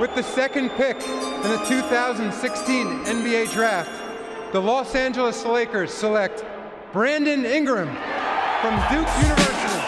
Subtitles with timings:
[0.00, 3.92] With the second pick in the 2016 NBA Draft,
[4.52, 6.44] the Los Angeles Lakers select
[6.92, 7.86] Brandon Ingram
[8.60, 9.80] from Duke University.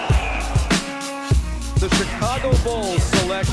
[1.80, 3.50] The Chicago Bulls select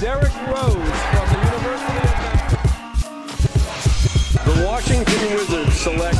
[0.00, 0.74] Derrick Rose
[1.12, 2.18] from the University of
[3.14, 3.54] Memphis.
[4.44, 6.18] The Washington Wizards select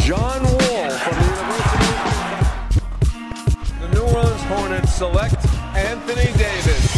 [0.00, 2.80] John Wall from the University of.
[3.80, 5.44] The New Orleans Hornets select
[5.76, 6.93] Anthony Davis.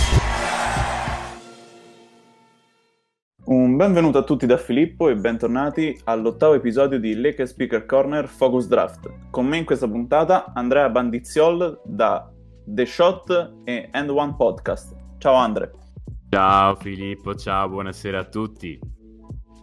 [3.46, 8.66] Un benvenuto a tutti da Filippo e bentornati all'ottavo episodio di Lake Speaker Corner Focus
[8.66, 9.08] Draft.
[9.30, 12.28] Con me in questa puntata Andrea Bandiziol da
[12.64, 14.96] The Shot e End One Podcast.
[15.18, 15.70] Ciao Andre.
[16.28, 18.76] Ciao Filippo, ciao, buonasera a tutti.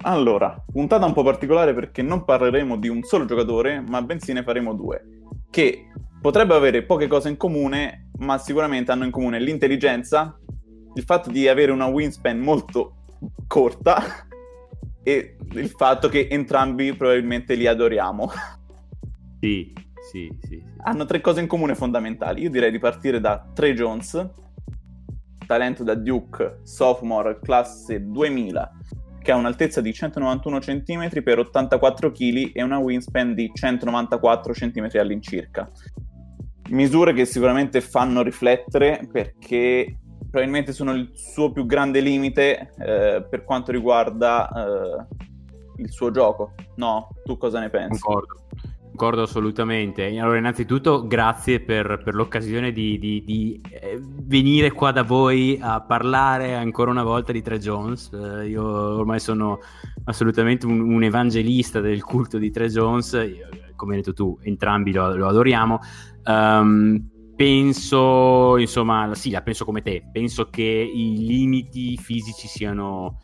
[0.03, 4.43] Allora, puntata un po' particolare perché non parleremo di un solo giocatore, ma bensì ne
[4.43, 5.03] faremo due,
[5.49, 10.39] che potrebbero avere poche cose in comune, ma sicuramente hanno in comune l'intelligenza,
[10.93, 12.99] il fatto di avere una wingspan molto
[13.47, 14.27] corta
[15.03, 18.31] e il fatto che entrambi probabilmente li adoriamo.
[19.39, 19.73] Sì,
[20.09, 20.63] sì, sì, sì.
[20.83, 22.41] Hanno tre cose in comune fondamentali.
[22.41, 24.29] Io direi di partire da Trey Jones,
[25.45, 28.71] talento da Duke, sophomore, classe 2000,
[29.21, 34.89] che ha un'altezza di 191 cm per 84 kg e una wingspan di 194 cm
[34.93, 35.69] all'incirca.
[36.69, 39.99] Misure che sicuramente fanno riflettere perché
[40.33, 45.05] probabilmente sono il suo più grande limite eh, per quanto riguarda eh,
[45.83, 46.55] il suo gioco.
[46.77, 47.09] No?
[47.23, 48.01] Tu cosa ne pensi?
[48.01, 48.41] Concordo.
[48.87, 50.07] Concordo assolutamente.
[50.17, 55.81] Allora, innanzitutto, grazie per, per l'occasione di, di, di eh, venire qua da voi a
[55.81, 58.11] parlare ancora una volta di Tre Jones.
[58.11, 59.59] Eh, io ormai sono
[60.05, 63.11] assolutamente un, un, evangelista del culto di Tre Jones.
[63.13, 65.79] Io, come hai detto tu, entrambi lo, lo adoriamo.
[66.25, 70.03] Um, penso, insomma, sì, la penso come te.
[70.11, 73.19] Penso che i limiti fisici siano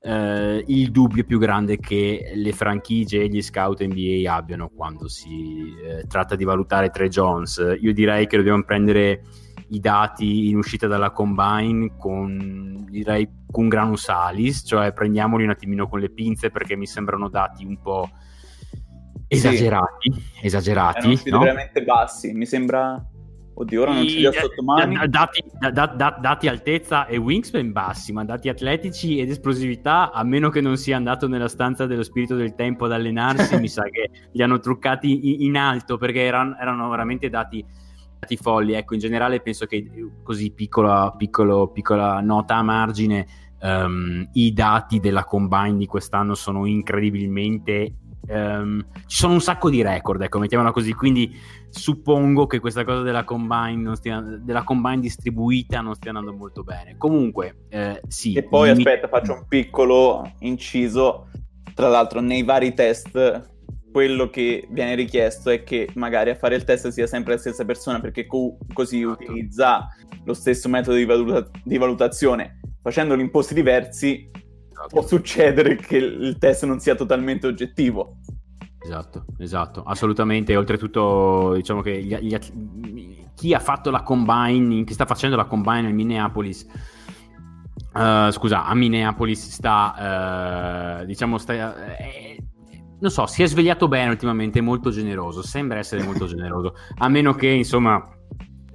[0.00, 5.74] eh, il dubbio più grande che le franchigie e gli scout NBA abbiano quando si
[5.82, 7.76] eh, tratta di valutare Tre Jones.
[7.80, 9.22] Io direi che dobbiamo prendere
[9.68, 15.88] i dati in uscita dalla combine con direi con grano salis, cioè prendiamoli un attimino
[15.88, 18.08] con le pinze perché mi sembrano dati un po'
[19.28, 20.46] esagerati, sì.
[20.46, 21.38] esagerati, no?
[21.38, 23.02] veramente bassi, mi sembra
[23.54, 25.06] Oddio, ora non ce li ho sotto mano.
[25.06, 30.48] Dati, da, da, dati, altezza e wingspan bassi, ma dati atletici ed esplosività, a meno
[30.48, 34.10] che non sia andato nella stanza dello spirito del tempo ad allenarsi, mi sa che
[34.32, 37.64] li hanno truccati in, in alto perché erano, erano veramente dati,
[38.18, 38.72] dati, folli.
[38.72, 39.86] Ecco, in generale penso che
[40.22, 43.26] così piccola, piccolo, piccola nota a margine,
[43.60, 47.96] um, i dati della combine di quest'anno sono incredibilmente
[48.28, 51.36] Um, ci sono un sacco di record, ecco, mettiamola così, quindi
[51.68, 56.96] suppongo che questa cosa della combine, stia, della combine distribuita non stia andando molto bene.
[56.96, 58.34] Comunque, eh, sì.
[58.34, 58.88] E poi, limiti...
[58.88, 61.28] aspetta, faccio un piccolo inciso.
[61.74, 63.50] Tra l'altro, nei vari test,
[63.90, 67.64] quello che viene richiesto è che magari a fare il test sia sempre la stessa
[67.64, 69.22] persona, perché co- così esatto.
[69.22, 69.88] utilizza
[70.24, 72.60] lo stesso metodo di, valuta- di valutazione.
[72.82, 73.54] Facendolo in posti
[74.86, 78.18] diversi, può succedere che il test non sia totalmente oggettivo.
[78.84, 80.56] Esatto, esatto, assolutamente.
[80.56, 82.36] Oltretutto, diciamo che gli, gli,
[83.34, 86.66] chi ha fatto la combine, chi sta facendo la combine nel Minneapolis,
[87.94, 92.36] uh, scusa, a Minneapolis sta, uh, diciamo, sta, eh,
[93.00, 97.08] non so, si è svegliato bene ultimamente, è molto generoso, sembra essere molto generoso, a
[97.08, 98.02] meno che, insomma,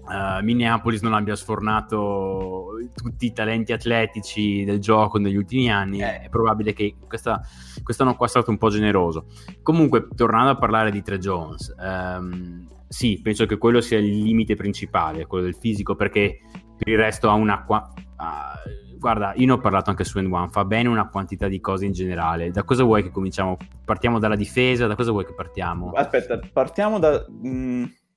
[0.07, 6.21] uh, Minneapolis non abbia sfornato tutti i talenti atletici del gioco negli ultimi anni, eh.
[6.21, 7.41] è probabile che questa,
[7.83, 9.25] quest'anno qua sia stato un po' generoso.
[9.61, 14.55] Comunque, tornando a parlare di Tre Jones, um, sì, penso che quello sia il limite
[14.55, 16.39] principale, quello del fisico, perché
[16.77, 17.65] per il resto ha una...
[17.67, 21.85] Uh, guarda, io ne ho parlato anche su N1, fa bene una quantità di cose
[21.85, 22.51] in generale.
[22.51, 23.57] Da cosa vuoi che cominciamo?
[23.83, 24.87] Partiamo dalla difesa?
[24.87, 25.91] Da cosa vuoi che partiamo?
[25.91, 27.25] Aspetta, partiamo dal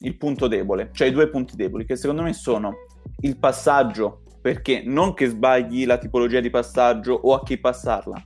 [0.07, 2.75] mm, punto debole, cioè i due punti deboli, che secondo me sono
[3.21, 8.23] il passaggio perché non che sbagli la tipologia di passaggio o a chi passarla,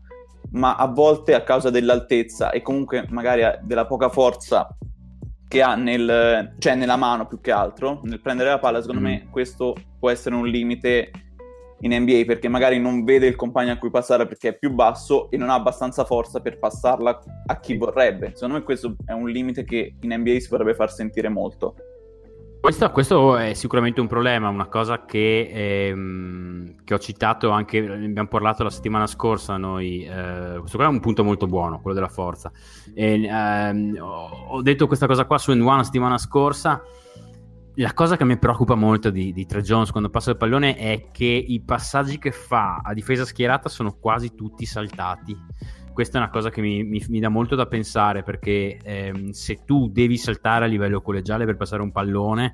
[0.53, 4.69] ma a volte a causa dell'altezza e comunque magari della poca forza
[5.49, 9.05] che ha nel, cioè nella mano più che altro, nel prendere la palla, secondo mm.
[9.05, 11.11] me questo può essere un limite
[11.84, 15.31] in NBA perché magari non vede il compagno a cui passare perché è più basso
[15.31, 18.32] e non ha abbastanza forza per passarla a chi vorrebbe.
[18.34, 21.75] Secondo me questo è un limite che in NBA si potrebbe far sentire molto.
[22.64, 28.26] Questo, questo, è sicuramente un problema, una cosa che, ehm, che, ho citato anche, abbiamo
[28.26, 32.08] parlato la settimana scorsa noi, eh, questo qua è un punto molto buono, quello della
[32.08, 32.50] forza.
[32.94, 36.82] E, ehm, ho detto questa cosa qua su N1 la settimana scorsa,
[37.76, 41.09] la cosa che mi preoccupa molto di, di Tre Jones quando passa il pallone è
[41.11, 45.37] che i passaggi che fa a difesa schierata sono quasi tutti saltati.
[45.93, 49.65] Questa è una cosa che mi, mi, mi dà molto da pensare perché ehm, se
[49.65, 52.53] tu devi saltare a livello collegiale per passare un pallone,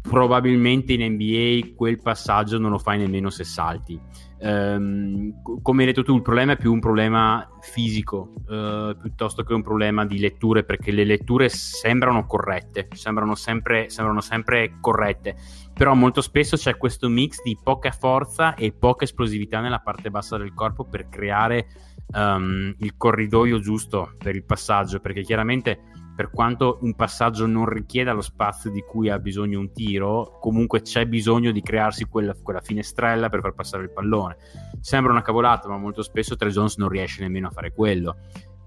[0.00, 4.00] probabilmente in NBA quel passaggio non lo fai nemmeno se salti.
[4.40, 9.52] Um, come hai detto tu, il problema è più un problema fisico uh, piuttosto che
[9.52, 15.36] un problema di letture, perché le letture sembrano corrette, sembrano sempre, sembrano sempre corrette,
[15.74, 20.36] però molto spesso c'è questo mix di poca forza e poca esplosività nella parte bassa
[20.36, 21.66] del corpo per creare
[22.14, 25.80] um, il corridoio giusto per il passaggio, perché chiaramente
[26.18, 30.82] per quanto un passaggio non richieda lo spazio di cui ha bisogno un tiro, comunque
[30.82, 34.36] c'è bisogno di crearsi quella, quella finestrella per far passare il pallone.
[34.80, 38.16] Sembra una cavolata, ma molto spesso Tre Jones non riesce nemmeno a fare quello.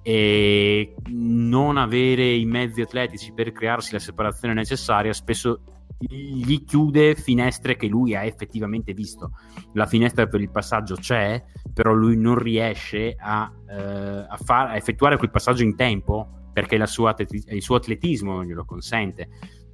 [0.02, 5.60] E non avere i mezzi atletici per crearsi la separazione necessaria spesso
[5.98, 9.32] gli chiude finestre che lui ha effettivamente visto.
[9.74, 11.44] La finestra per il passaggio c'è,
[11.74, 16.76] però lui non riesce a, eh, a, far, a effettuare quel passaggio in tempo perché
[16.76, 19.30] atleti- il suo atletismo non glielo consente.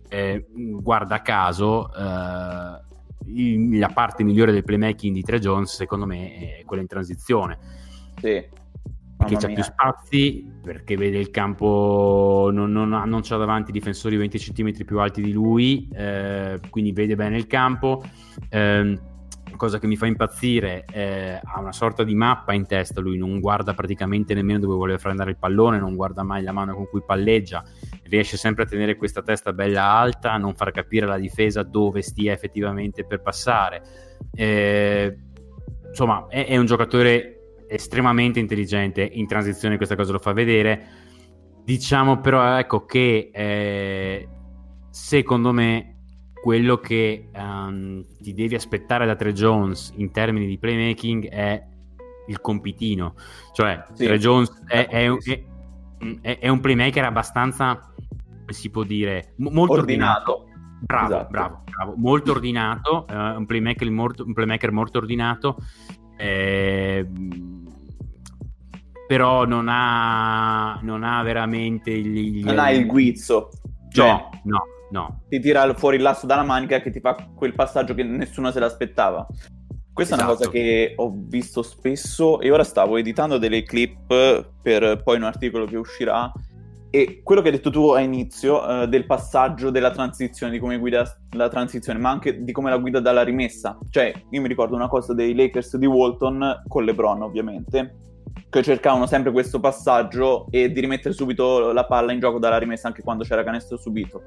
[0.10, 2.82] Eh, guarda caso, eh,
[3.26, 7.58] il, la parte migliore del playmaking di Tre Jones, secondo me, è quella in transizione.
[8.20, 8.66] Sì.
[9.18, 14.38] Perché c'ha più spazi, perché vede il campo, non, non, non c'ha davanti difensori 20
[14.38, 18.04] cm più alti di lui, eh, quindi vede bene il campo.
[18.50, 19.00] Eh,
[19.58, 23.42] cosa che mi fa impazzire, eh, ha una sorta di mappa in testa, lui non
[23.42, 26.88] guarda praticamente nemmeno dove vuole far andare il pallone, non guarda mai la mano con
[26.88, 27.64] cui palleggia,
[28.04, 32.02] riesce sempre a tenere questa testa bella alta, a non far capire alla difesa dove
[32.02, 33.82] stia effettivamente per passare.
[34.34, 35.18] Eh,
[35.90, 37.38] insomma, è, è un giocatore
[37.68, 40.86] estremamente intelligente, in transizione questa cosa lo fa vedere.
[41.64, 44.30] Diciamo però ecco che eh,
[44.90, 45.97] secondo me
[46.48, 51.62] quello che um, ti devi aspettare da Tre Jones in termini di playmaking è
[52.26, 53.16] il compitino.
[53.52, 54.06] Cioè, sì.
[54.06, 55.10] Tre Jones è, è,
[56.22, 57.94] è, è, un playmaker abbastanza,
[58.46, 60.44] si può dire, molto ordinato.
[60.44, 60.76] ordinato.
[60.80, 61.28] Bravo, esatto.
[61.30, 65.58] bravo, bravo, molto ordinato, uh, un, playmaker molto, un, playmaker molto, ordinato,
[66.16, 67.06] eh,
[69.06, 72.46] però non ha, non ha veramente il, il...
[72.46, 73.50] Non ha il guizzo.
[73.90, 75.24] Cioè, no, no.
[75.30, 78.60] Ti tira fuori il lasso dalla manica che ti fa quel passaggio che nessuno se
[78.60, 79.26] l'aspettava.
[79.94, 80.30] Questa esatto.
[80.30, 80.52] è una cosa esatto.
[80.52, 85.78] che ho visto spesso e ora stavo editando delle clip per poi un articolo che
[85.78, 86.32] uscirà
[86.90, 90.78] e quello che hai detto tu a inizio uh, del passaggio della transizione, di come
[90.78, 93.78] guida la transizione, ma anche di come la guida dalla rimessa.
[93.90, 97.96] Cioè, io mi ricordo una cosa dei Lakers di Walton con LeBron, ovviamente,
[98.50, 102.88] che cercavano sempre questo passaggio e di rimettere subito la palla in gioco dalla rimessa
[102.88, 104.22] anche quando c'era canestro subito.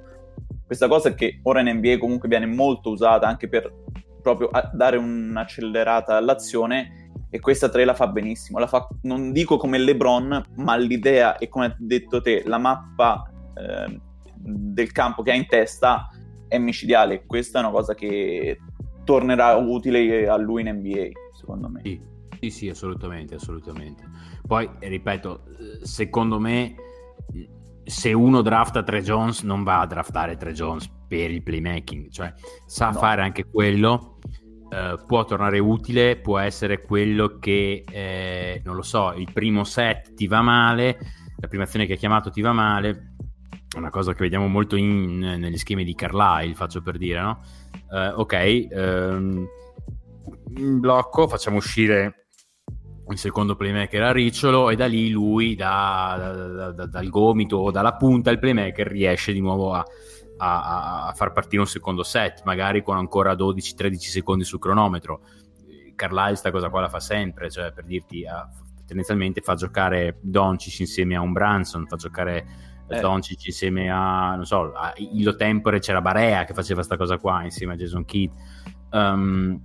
[0.71, 3.75] Questa cosa che ora in NBA comunque viene molto usata anche per
[4.23, 8.61] proprio dare un'accelerata all'azione e questa 3 la fa benissimo.
[8.61, 13.29] La fa, non dico come LeBron, ma l'idea e come hai detto te, la mappa
[13.53, 14.01] eh,
[14.37, 16.09] del campo che ha in testa
[16.47, 17.27] è micidiale.
[17.27, 18.61] Questa è una cosa che
[19.03, 21.81] tornerà utile a lui in NBA, secondo me.
[21.83, 22.01] Sì,
[22.39, 24.05] sì, sì assolutamente, assolutamente.
[24.47, 25.43] Poi, ripeto,
[25.83, 26.77] secondo me
[27.91, 32.33] se uno drafta Tre Jones non va a draftare Tre Jones per il playmaking, cioè
[32.67, 32.99] sa no.
[32.99, 34.19] fare anche quello,
[34.71, 40.15] eh, può tornare utile, può essere quello che, eh, non lo so, il primo set
[40.15, 40.99] ti va male,
[41.39, 43.15] la prima azione che ha chiamato ti va male,
[43.77, 47.43] una cosa che vediamo molto in, negli schemi di Carlisle, faccio per dire, no?
[47.93, 48.33] Eh, ok,
[48.71, 49.47] ehm,
[50.79, 52.29] blocco facciamo uscire
[53.13, 57.71] il secondo playmaker a Ricciolo e da lì lui da, da, da, dal gomito o
[57.71, 59.85] dalla punta il playmaker riesce di nuovo a,
[60.37, 65.21] a, a, far partire un secondo set magari con ancora 12-13 secondi sul cronometro
[65.95, 68.49] Carlisle sta cosa qua la fa sempre cioè per dirti a,
[68.87, 72.47] tendenzialmente fa giocare Doncic insieme a un Branson fa giocare
[72.89, 73.01] eh.
[73.01, 77.45] Doncic insieme a non so a Illo Tempore c'era Barea che faceva questa cosa qua
[77.45, 78.33] insieme a Jason Kidd
[78.91, 79.61] um,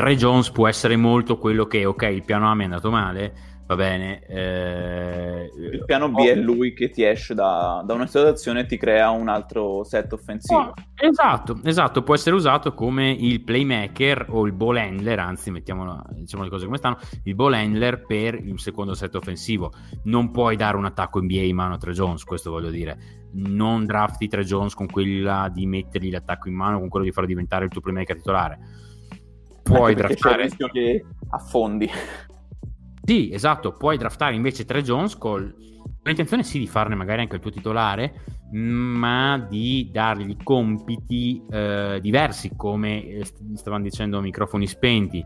[0.00, 3.34] Tre Jones può essere molto quello che, ok, il piano A mi è andato male,
[3.66, 4.24] va bene.
[4.24, 8.64] Eh, il piano B oh, è lui che ti esce da, da, una situazione e
[8.64, 10.58] ti crea un altro set offensivo.
[10.58, 16.02] Oh, esatto, esatto, può essere usato come il playmaker o il ball handler, anzi mettiamolo,
[16.12, 19.70] diciamo le cose come stanno, il ball handler per il secondo set offensivo.
[20.04, 23.28] Non puoi dare un attacco NBA in mano a Tre Jones, questo voglio dire.
[23.32, 27.28] Non drafti Tre Jones con quella di mettergli l'attacco in mano, con quello di farlo
[27.28, 28.88] diventare il tuo playmaker titolare
[29.76, 30.34] puoi draftare.
[30.34, 31.90] C'è il rischio che affondi.
[33.02, 35.52] Sì, esatto, puoi draftare invece tre Jones con
[36.02, 42.52] l'intenzione sì di farne magari anche il tuo titolare, ma di dargli compiti eh, diversi,
[42.56, 43.24] come eh,
[43.54, 45.24] stavano dicendo microfoni spenti.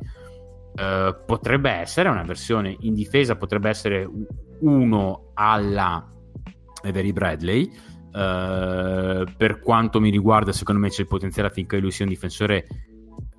[0.76, 4.08] Eh, potrebbe essere una versione in difesa, potrebbe essere
[4.60, 6.06] uno alla
[6.82, 7.70] Avery Bradley.
[8.14, 12.64] Uh, per quanto mi riguarda, secondo me c'è il potenziale affinché lui sia un difensore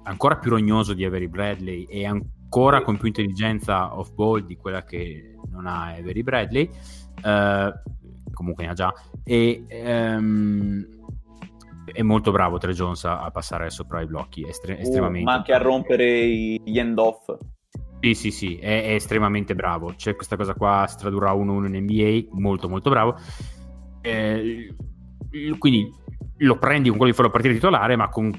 [0.05, 4.83] ancora più rognoso di Avery Bradley e ancora con più intelligenza off ball di quella
[4.83, 6.69] che non ha Avery Bradley.
[7.21, 7.71] Uh,
[8.33, 8.93] comunque ne ha già.
[9.23, 10.85] E um,
[11.85, 15.25] è molto bravo Tre Jones a, passare sopra i blocchi, estre- uh, estremamente.
[15.25, 17.35] Ma anche a rompere gli end off.
[17.99, 19.93] Sì, sì, sì, è, è, estremamente bravo.
[19.95, 23.15] C'è questa cosa qua, si tradurrà 1-1 in NBA, molto molto bravo.
[24.01, 24.75] Eh,
[25.57, 25.91] quindi
[26.37, 28.31] lo prendi con quello di fare la partita titolare, ma con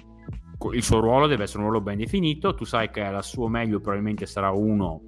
[0.72, 2.54] il suo ruolo deve essere un ruolo ben definito.
[2.54, 5.00] Tu sai che al suo meglio probabilmente sarà uno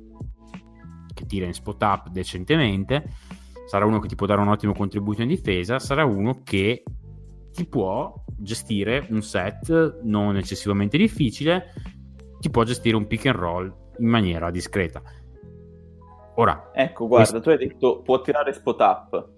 [1.14, 3.10] che tira in spot up decentemente,
[3.66, 6.84] sarà uno che ti può dare un ottimo contributo in difesa, sarà uno che
[7.50, 11.72] ti può gestire un set non eccessivamente difficile,
[12.38, 15.02] ti può gestire un pick and roll in maniera discreta.
[16.36, 17.40] Ora, ecco, guarda, questo...
[17.40, 19.28] tu hai detto può tirare spot up.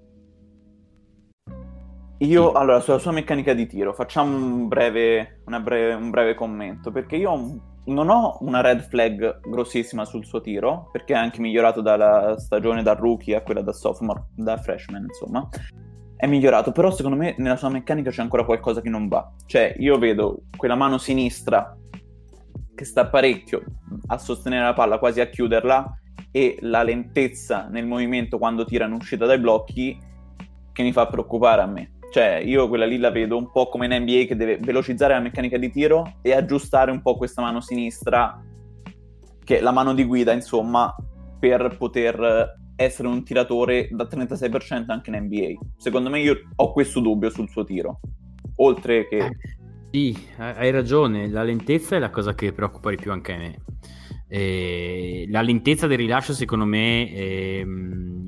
[2.22, 7.16] Io, allora, sulla sua meccanica di tiro, facciamo un breve, breve, un breve commento, perché
[7.16, 12.38] io non ho una red flag grossissima sul suo tiro, perché è anche migliorato dalla
[12.38, 15.48] stagione da rookie a quella da sophomore, da freshman, insomma.
[16.14, 19.32] È migliorato, però secondo me nella sua meccanica c'è ancora qualcosa che non va.
[19.46, 21.74] Cioè, io vedo quella mano sinistra
[22.74, 23.62] che sta parecchio
[24.08, 25.98] a sostenere la palla, quasi a chiuderla,
[26.30, 29.98] e la lentezza nel movimento quando tira in uscita dai blocchi
[30.70, 31.92] che mi fa preoccupare a me.
[32.10, 35.20] Cioè, io quella lì la vedo un po' come in NBA che deve velocizzare la
[35.20, 38.42] meccanica di tiro e aggiustare un po' questa mano sinistra,
[39.44, 40.94] che è la mano di guida, insomma,
[41.38, 45.66] per poter essere un tiratore da 36% anche in NBA.
[45.76, 48.00] Secondo me io ho questo dubbio sul suo tiro.
[48.56, 49.16] Oltre che...
[49.18, 49.36] Eh,
[49.90, 53.58] sì, hai ragione, la lentezza è la cosa che preoccupa di più anche a me.
[54.28, 58.22] E la lentezza del rilascio secondo me è, ehm,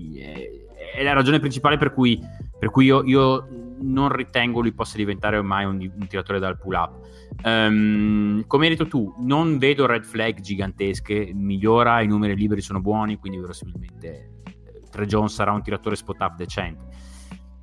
[0.94, 2.20] è la ragione principale per cui,
[2.58, 3.46] per cui io, io
[3.82, 7.00] non ritengo lui possa diventare ormai un, un tiratore dal pull up.
[7.44, 12.80] Um, come hai detto tu, non vedo red flag gigantesche, migliora, i numeri liberi sono
[12.80, 16.84] buoni, quindi verosimilmente eh, Tre Jones sarà un tiratore spot up decente.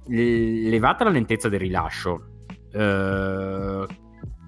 [0.07, 3.85] Levata la lentezza del rilascio, uh,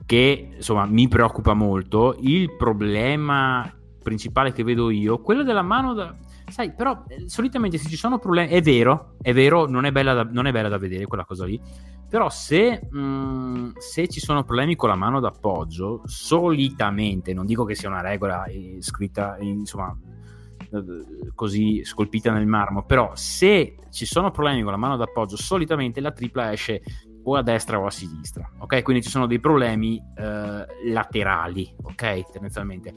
[0.05, 6.15] che insomma mi preoccupa molto, il problema principale che vedo io, quello della mano da
[6.51, 10.13] Sai, però eh, solitamente se ci sono problemi, è vero, è vero, non è bella
[10.13, 11.59] da, non è bella da vedere quella cosa lì,
[12.09, 17.63] però se, mh, mm, se, ci sono problemi con la mano d'appoggio, solitamente, non dico
[17.63, 19.97] che sia una regola eh, scritta, insomma,
[20.71, 26.01] eh, così scolpita nel marmo, però se ci sono problemi con la mano d'appoggio, solitamente
[26.01, 26.81] la tripla esce
[27.23, 28.81] o a destra o a sinistra, ok?
[28.81, 32.31] Quindi ci sono dei problemi eh, laterali, ok?
[32.31, 32.93] Tendenzialmente.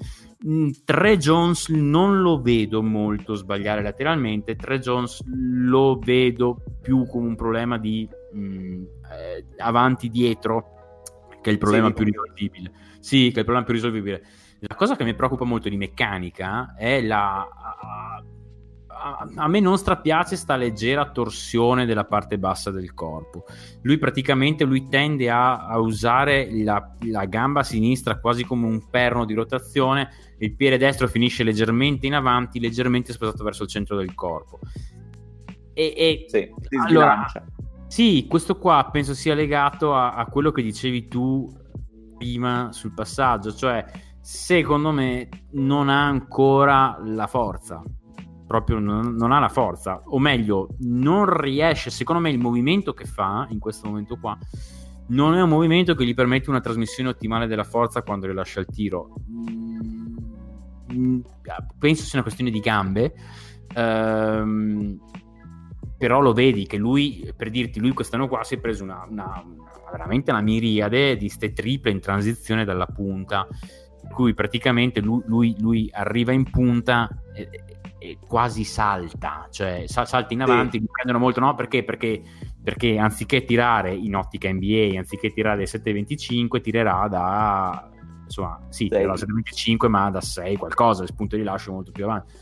[0.47, 7.29] Mm, Tre Jones non lo vedo molto sbagliare lateralmente, Tre Jones lo vedo più come
[7.29, 10.73] un problema di mm, eh, avanti-dietro,
[11.41, 12.73] che è il problema sì, più risolvibile.
[13.01, 14.25] Sì, che è il problema più risolvibile.
[14.61, 17.47] La cosa che mi preoccupa molto di meccanica è la...
[17.47, 18.43] Uh,
[19.37, 23.45] a, me non strapiace sta leggera torsione della parte bassa del corpo.
[23.83, 29.25] Lui praticamente lui tende a, a usare la, la, gamba sinistra quasi come un perno
[29.25, 34.15] di rotazione, il piede destro finisce leggermente in avanti, leggermente spostato verso il centro del
[34.15, 34.59] corpo.
[35.73, 36.49] E, e sì,
[36.87, 37.27] allora,
[37.87, 41.53] sì, questo qua penso sia legato a, a quello che dicevi tu
[42.17, 43.85] prima sul passaggio, cioè
[44.21, 47.83] secondo me non ha ancora la forza
[48.47, 53.05] proprio non, non, ha la forza, o meglio, non riesce, secondo me il movimento che
[53.05, 54.39] fa in questo momento qua
[55.07, 58.67] non è un movimento che gli permette una trasmissione ottimale della forza quando rilascia il
[58.67, 59.15] tiro.
[59.31, 60.17] Mm,
[60.93, 61.21] mm
[61.79, 63.13] penso sia una questione di gambe,
[63.75, 64.99] ehm,
[65.99, 69.43] però lo vedi che lui, per dirti, lui quest'anno qua si è preso una, una,
[69.45, 73.47] una veramente una miriade di ste triple in transizione dalla punta,
[74.03, 77.09] in cui praticamente lui, lui, lui arriva in punta
[78.27, 80.87] quasi salta, cioè salta in avanti, sì.
[80.91, 81.55] prendono molto, no?
[81.55, 81.85] Perché?
[81.85, 82.23] Perché,
[82.63, 87.89] perché anziché tirare in ottica NBA, anziché tirare 7,25, tirerà da
[88.25, 92.33] insomma, sì, da 7,25, ma da 6 qualcosa, il punto di rilascio molto più avanti.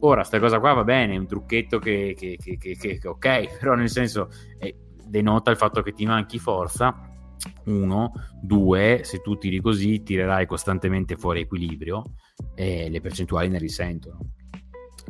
[0.00, 3.74] Ora, sta cosa qua va bene, è un trucchetto che, che, che, che ok, però
[3.74, 7.02] nel senso eh, denota il fatto che ti manchi forza.
[7.66, 8.12] Uno,
[8.42, 12.02] due, se tu tiri così, tirerai costantemente fuori equilibrio
[12.54, 14.18] e le percentuali ne risentono.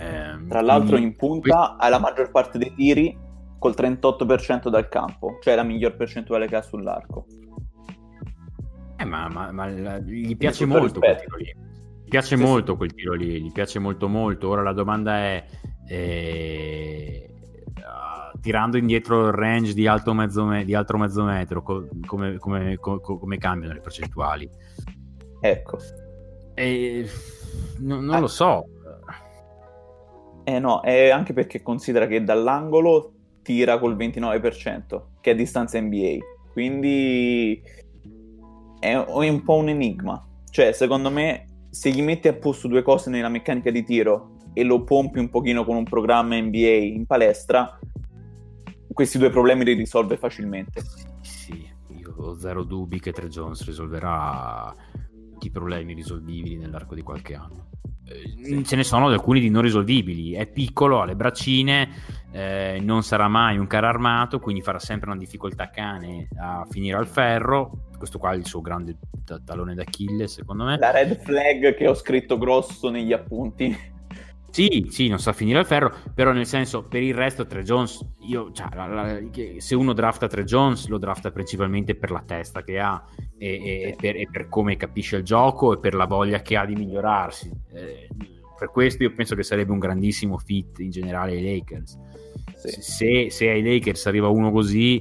[0.00, 3.16] Eh, Tra l'altro in punta hai la maggior parte dei tiri
[3.58, 7.26] col 38% dal campo, cioè la miglior percentuale che ha sull'arco.
[8.96, 11.54] Eh, ma, ma, ma gli piace molto quel tiro lì.
[12.04, 12.78] Gli piace sì, molto sì.
[12.78, 14.48] quel tiro lì, gli piace molto molto.
[14.48, 15.44] Ora la domanda è...
[15.86, 17.34] Eh,
[17.76, 22.38] uh, tirando indietro il range di, alto mezzo me- di altro mezzo metro, co- come,
[22.38, 24.48] come, co- come, cambiano le percentuali?
[25.40, 25.78] Ecco.
[26.54, 27.08] E,
[27.78, 28.20] no, non ah.
[28.20, 28.66] lo so.
[30.48, 33.12] Eh no, è anche perché considera che dall'angolo
[33.42, 36.16] tira col 29%, che è distanza NBA.
[36.50, 37.60] Quindi
[38.78, 40.26] è un po' un enigma.
[40.48, 44.62] Cioè, secondo me, se gli metti a posto due cose nella meccanica di tiro e
[44.62, 47.78] lo pompi un pochino con un programma NBA in palestra,
[48.90, 50.80] questi due problemi li risolve facilmente.
[51.20, 51.62] Sì,
[51.94, 54.74] io ho zero dubbi che Tre Jones risolverà
[55.40, 57.66] i problemi risolvibili nell'arco di qualche anno.
[58.42, 58.64] Sì.
[58.64, 60.32] Ce ne sono alcuni di non risolvibili.
[60.32, 61.88] È piccolo, ha le braccine,
[62.32, 66.96] eh, non sarà mai un carro armato, quindi farà sempre una difficoltà cane a finire
[66.96, 67.86] al ferro.
[67.96, 70.78] Questo qua è il suo grande t- talone d'Achille, secondo me.
[70.78, 73.96] La red flag che ho scritto grosso negli appunti.
[74.58, 78.04] Sì, sì, non sa finire al ferro, però nel senso, per il resto Tre Jones,
[78.22, 79.20] io, cioè, la, la,
[79.58, 83.00] se uno drafta Tre Jones, lo drafta principalmente per la testa che ha
[83.38, 86.66] e, e, per, e, per, come capisce il gioco e per la voglia che ha
[86.66, 87.52] di migliorarsi.
[87.72, 88.08] Eh,
[88.58, 91.96] per questo io penso che sarebbe un grandissimo fit in generale ai Lakers.
[92.56, 92.82] Sì.
[92.82, 95.00] Se, se, ai Lakers arriva uno così,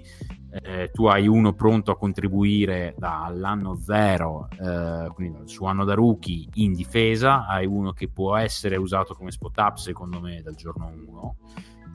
[0.49, 5.93] eh, tu hai uno pronto a contribuire dall'anno zero, eh, quindi dal suo anno da
[5.93, 10.55] rookie in difesa, hai uno che può essere usato come spot up secondo me dal
[10.55, 11.37] giorno 1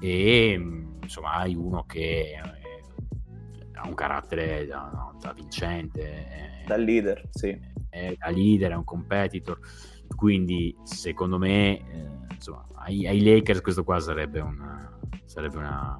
[0.00, 0.60] e
[1.02, 2.40] insomma hai uno che eh,
[3.74, 7.70] ha un carattere da, da vincente, da leader, sì.
[7.88, 9.58] È da leader, è un competitor,
[10.16, 15.98] quindi secondo me eh, insomma, ai, ai, Lakers questo qua sarebbe una, sarebbe una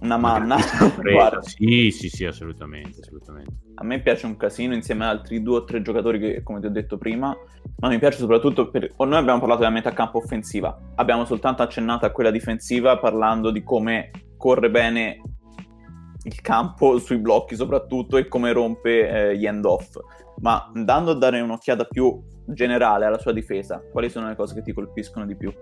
[0.00, 0.56] una manna.
[1.40, 3.52] sì, sì, sì, assolutamente, assolutamente.
[3.74, 6.66] A me piace un casino insieme ad altri due o tre giocatori che, come ti
[6.66, 7.36] ho detto prima,
[7.78, 8.92] ma mi piace soprattutto per...
[8.98, 13.62] Noi abbiamo parlato della metà campo offensiva, abbiamo soltanto accennato a quella difensiva parlando di
[13.62, 15.20] come corre bene
[16.22, 19.96] il campo sui blocchi soprattutto e come rompe eh, gli end-off.
[20.40, 24.62] Ma andando a dare un'occhiata più generale alla sua difesa, quali sono le cose che
[24.62, 25.52] ti colpiscono di più?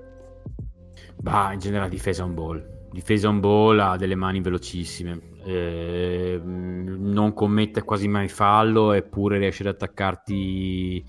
[1.16, 5.20] Bah, in generale difesa un ball difesa on ball ha delle mani velocissime.
[5.44, 11.04] Eh, non commette quasi mai fallo eppure riesce ad attaccarti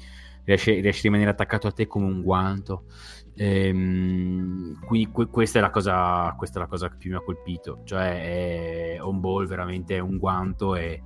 [0.45, 2.85] riesce, riesce a rimanere attaccato a te come un guanto.
[3.35, 7.21] Eh, quindi que- questa, è la cosa, questa è la cosa che più mi ha
[7.21, 7.81] colpito.
[7.83, 11.03] Cioè è on ball veramente è un guanto e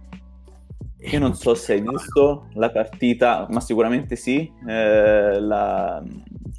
[1.05, 6.01] io non so se hai visto la partita, ma sicuramente sì, eh, la,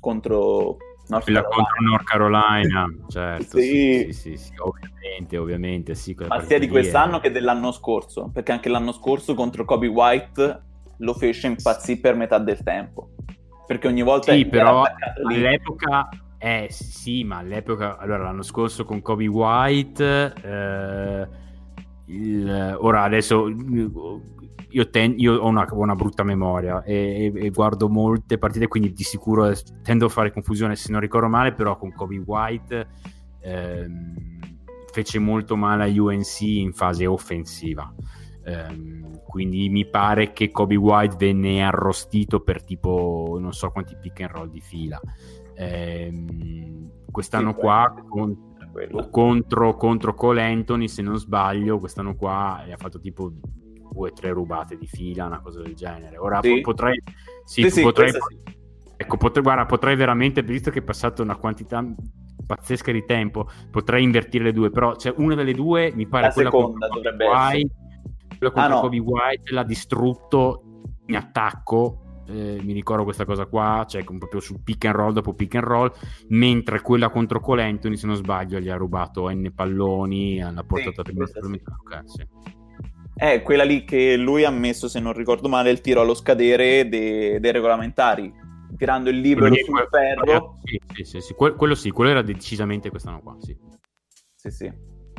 [0.01, 0.77] contro
[1.09, 1.67] North quella Carolina.
[1.67, 3.59] contro North Carolina, certo.
[3.59, 4.07] Sì.
[4.09, 6.17] Sì, sì, sì, ovviamente, ovviamente sì.
[6.27, 7.21] Ma sia di quest'anno è...
[7.21, 10.63] che dell'anno scorso, perché anche l'anno scorso contro Kobe White
[10.99, 13.11] lo fece impazzire per metà del tempo.
[13.67, 14.33] Perché ogni volta...
[14.33, 14.85] Sì, però
[15.27, 16.09] all'epoca...
[16.39, 17.97] Eh sì, ma all'epoca...
[17.99, 20.35] Allora, l'anno scorso con Kobe White...
[20.43, 21.29] Eh,
[22.07, 23.47] il, ora adesso
[24.75, 28.93] io, ten, io ho una, una, brutta memoria e, e, e, guardo molte partite, quindi
[28.93, 32.89] di sicuro tendo a fare confusione se non ricordo male, però con Kobe White
[33.41, 34.15] ehm,
[34.93, 37.93] fece molto male a UNC in fase offensiva.
[38.45, 44.21] Ehm, quindi mi pare che Kobe White venne arrostito per tipo non so quanti pick
[44.23, 45.01] and roll di fila.
[45.55, 48.55] Ehm, quest'anno sì, qua con,
[49.09, 53.33] contro, contro Cole Anthony, se non sbaglio, quest'anno qua ha fatto tipo
[53.95, 56.19] due o tre rubate di fila, una cosa del genere.
[56.19, 56.61] Ora sì.
[56.61, 57.01] potrei...
[57.45, 58.13] Sì, sì, potrei...
[58.97, 61.85] Ecco, potrei, guarda, potrei veramente, visto che è passata una quantità
[62.47, 66.33] pazzesca di tempo, potrei invertire le due, però cioè, una delle due mi pare La
[66.33, 67.75] quella seconda contro dovrebbe White,
[68.39, 68.81] quella contro ah, no.
[68.81, 70.63] Kobe White l'ha distrutto
[71.07, 75.35] in attacco eh, mi ricordo questa cosa qua, cioè proprio su pick and roll dopo
[75.35, 75.93] pick and roll,
[76.29, 81.13] mentre quella contro Colentoni, se non sbaglio, gli ha rubato N palloni, l'ha portata sì,
[81.13, 81.27] prima.
[81.27, 81.39] Sì.
[81.39, 82.27] Okay, sì.
[83.17, 86.89] È quella lì che lui ha messo, se non ricordo male, il tiro allo scadere
[86.89, 88.33] dei, dei regolamentari,
[88.77, 90.57] tirando il libro sul ferro.
[90.65, 91.35] Sì, sì, sì, sì.
[91.35, 93.57] Que- quello sì, quello era decisamente quest'anno qua, sì.
[94.35, 94.73] Sì, sì.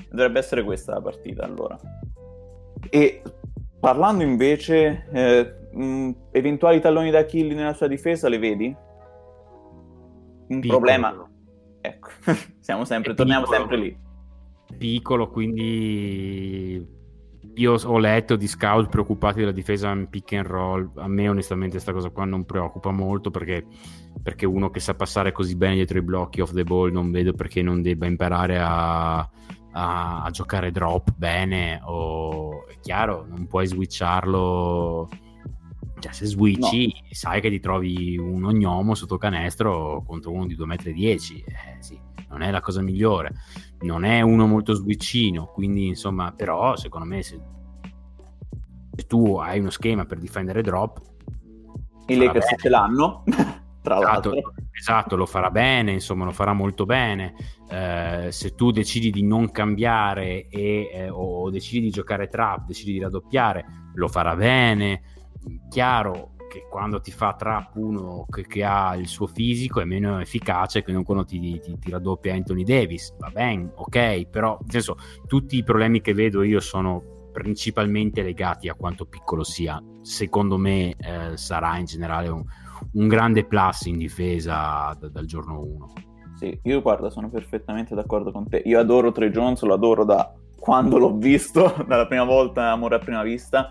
[0.10, 1.79] Dovrebbe essere questa la partita, allora.
[2.89, 3.21] E
[3.79, 8.75] parlando invece, eh, mh, eventuali talloni d'Achille nella sua difesa, le vedi?
[10.47, 10.79] Un Piccolo.
[10.79, 11.29] problema?
[11.79, 12.10] Ecco,
[12.60, 13.97] siamo sempre, torniamo sempre lì.
[14.77, 16.94] Piccolo, quindi
[17.56, 20.91] io ho letto di scout preoccupati della difesa in pick and roll.
[20.96, 23.65] A me, onestamente, questa cosa qua non preoccupa molto perché,
[24.22, 27.34] perché, uno che sa passare così bene dietro i blocchi off the ball non vedo
[27.34, 31.80] perché non debba imparare a, a, a giocare drop bene.
[31.84, 35.10] O è chiaro, non puoi switcharlo.
[36.06, 37.08] Cioè, se switchi, no.
[37.12, 40.76] sai che ti trovi un ognomo sotto canestro contro uno di 2,10 m.
[40.76, 43.34] Eh, sì, non è la cosa migliore
[43.86, 47.39] non è uno molto switchino, quindi insomma, però secondo me se,
[48.96, 51.02] se tu hai uno schema per difendere drop...
[52.08, 52.58] I Lakers bene.
[52.58, 53.24] ce l'hanno,
[53.82, 54.34] tra esatto.
[54.78, 57.34] Esatto, lo farà bene, insomma, lo farà molto bene.
[57.70, 62.91] Eh, se tu decidi di non cambiare e, eh, o decidi di giocare trap, decidi
[62.91, 65.02] di raddoppiare, lo farà bene.
[65.69, 70.19] Chiaro, che quando ti fa trap uno che, che, ha il suo fisico è meno
[70.19, 73.13] efficace che non quando ti, ti, ti raddoppia Anthony Davis.
[73.17, 74.95] Va bene, ok, però nel senso,
[75.27, 79.81] tutti i problemi che vedo io sono principalmente legati a quanto piccolo sia.
[80.01, 82.43] Secondo me eh, sarà in generale un,
[82.93, 85.93] un, grande plus in difesa d- dal giorno 1.
[86.38, 88.62] Sì, io guarda, sono perfettamente d'accordo con te.
[88.65, 92.99] Io adoro Trey Jones, lo adoro da quando l'ho visto, dalla prima volta, amore a
[92.99, 93.67] prima vista.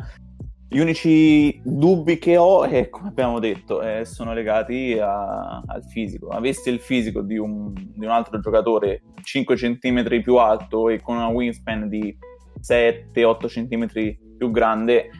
[0.75, 6.31] Gli unici dubbi che ho, eh, come abbiamo detto, eh, sono legati a, al fisico.
[6.31, 11.15] Avessi il fisico di un, di un, altro giocatore 5 cm più alto e con
[11.15, 12.19] una wingspan di
[12.61, 15.11] 7-8 cm più grande,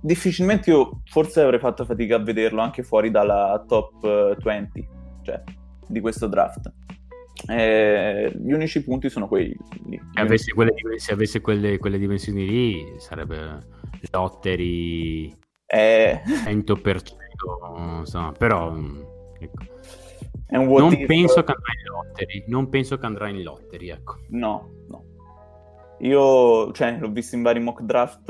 [0.00, 4.88] difficilmente io forse avrei fatto fatica a vederlo anche fuori dalla top 20 eh,
[5.24, 5.42] cioè,
[5.86, 6.72] di questo draft.
[7.48, 9.56] Eh, gli unici punti sono quelli.
[10.14, 13.58] Se avesse quelle, se avesse quelle, quelle dimensioni lì, sarebbe
[14.10, 15.40] lottery
[15.74, 16.20] eh...
[16.26, 18.76] 100%, insomma, però
[19.38, 19.64] ecco.
[20.50, 21.06] non if...
[21.06, 24.16] penso che andrà in lottery, non penso che andrà in lottery, ecco.
[24.28, 25.04] No, no.
[26.00, 28.28] Io, cioè, l'ho visto in vari mock draft,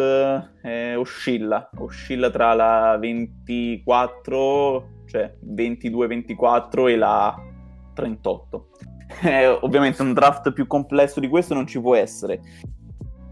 [0.62, 7.34] eh, oscilla, oscilla tra la 24, cioè 22-24 e la
[7.94, 8.68] 38.
[9.20, 12.40] Eh, ovviamente un draft più complesso di questo non ci può essere.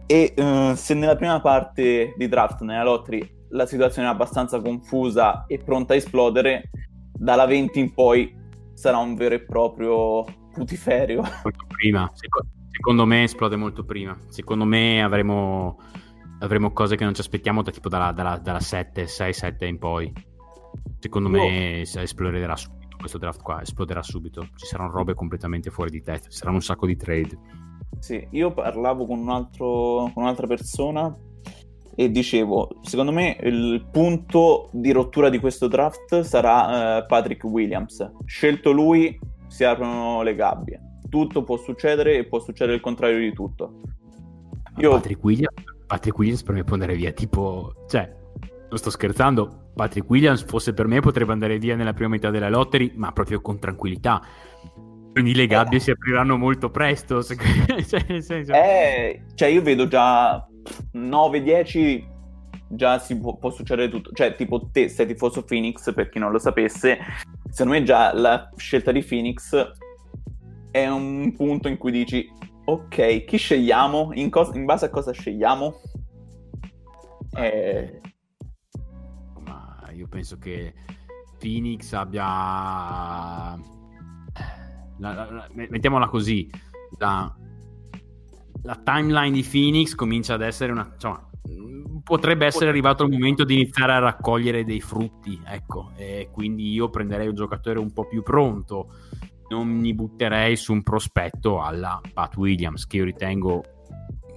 [0.07, 5.45] E uh, se nella prima parte di draft, nella lottery, la situazione è abbastanza confusa
[5.47, 6.71] e pronta a esplodere,
[7.13, 8.35] dalla 20 in poi
[8.75, 11.23] sarà un vero e proprio putiferio.
[11.23, 12.11] Molto prima,
[12.71, 14.17] secondo me esplode molto prima.
[14.29, 15.79] Secondo me avremo,
[16.41, 19.79] avremo cose che non ci aspettiamo da, tipo dalla, dalla, dalla 7, 6, 7 in
[19.79, 20.13] poi.
[20.99, 21.33] Secondo oh.
[21.33, 24.49] me esploderà subito questo draft qua, esploderà subito.
[24.55, 27.39] Ci saranno robe completamente fuori di testa, ci saranno un sacco di trade.
[27.99, 31.15] Sì, io parlavo con, un altro, con un'altra persona
[31.95, 38.11] e dicevo, secondo me il punto di rottura di questo draft sarà uh, Patrick Williams.
[38.25, 40.81] Scelto lui, si aprono le gabbie.
[41.09, 43.81] Tutto può succedere e può succedere il contrario di tutto.
[44.77, 44.93] Io...
[44.93, 45.55] Patrick, Williams,
[45.87, 48.11] Patrick Williams per me può andare via, tipo, cioè,
[48.69, 52.51] non sto scherzando, Patrick Williams fosse per me potrebbe andare via nella prima metà della
[52.51, 54.21] lottery, ma proprio con tranquillità
[55.13, 55.81] quindi le gabbie eh.
[55.81, 57.21] si apriranno molto presto.
[57.21, 57.37] Se...
[57.89, 58.53] cioè, senso...
[58.53, 60.47] eh, cioè, io vedo già
[60.95, 62.05] 9-10
[62.69, 64.11] già si può, può, succedere tutto.
[64.13, 66.99] Cioè, tipo te sei tifoso Phoenix, per chi non lo sapesse,
[67.51, 69.73] secondo me già la scelta di Phoenix
[70.71, 72.31] è un punto in cui dici,
[72.65, 74.11] ok, chi scegliamo?
[74.15, 75.81] In, cos- in base a cosa scegliamo?
[77.37, 78.01] Eh...
[80.01, 80.73] Io penso che
[81.39, 83.57] Phoenix abbia la,
[84.97, 86.49] la, mettiamola così,
[86.97, 87.31] la,
[88.63, 90.89] la, timeline di Phoenix comincia ad essere una...
[90.91, 91.29] Insomma,
[92.03, 96.89] potrebbe essere arrivato il momento di iniziare a raccogliere dei frutti, ecco, e quindi io
[96.89, 98.95] prenderei un giocatore un po' più pronto,
[99.51, 103.63] non mi butterei su un prospetto alla Pat Williams, che io ritengo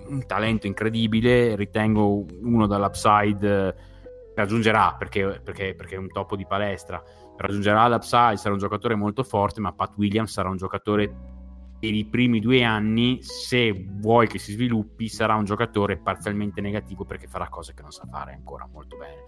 [0.10, 3.92] un talento incredibile, ritengo uno dall'upside
[4.36, 7.02] raggiungerà perché, perché, perché è un topo di palestra,
[7.38, 11.32] raggiungerà l'upside, sarà un giocatore molto forte, ma Pat Williams sarà un giocatore
[11.80, 17.04] per i primi due anni, se vuoi che si sviluppi, sarà un giocatore parzialmente negativo
[17.04, 19.24] perché farà cose che non sa fare ancora molto bene.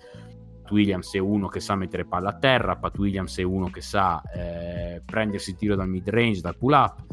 [0.61, 3.81] Pat Williams è uno che sa mettere palla a terra, Pat Williams è uno che
[3.81, 7.03] sa eh, prendersi tiro dal mid range, dal pull up.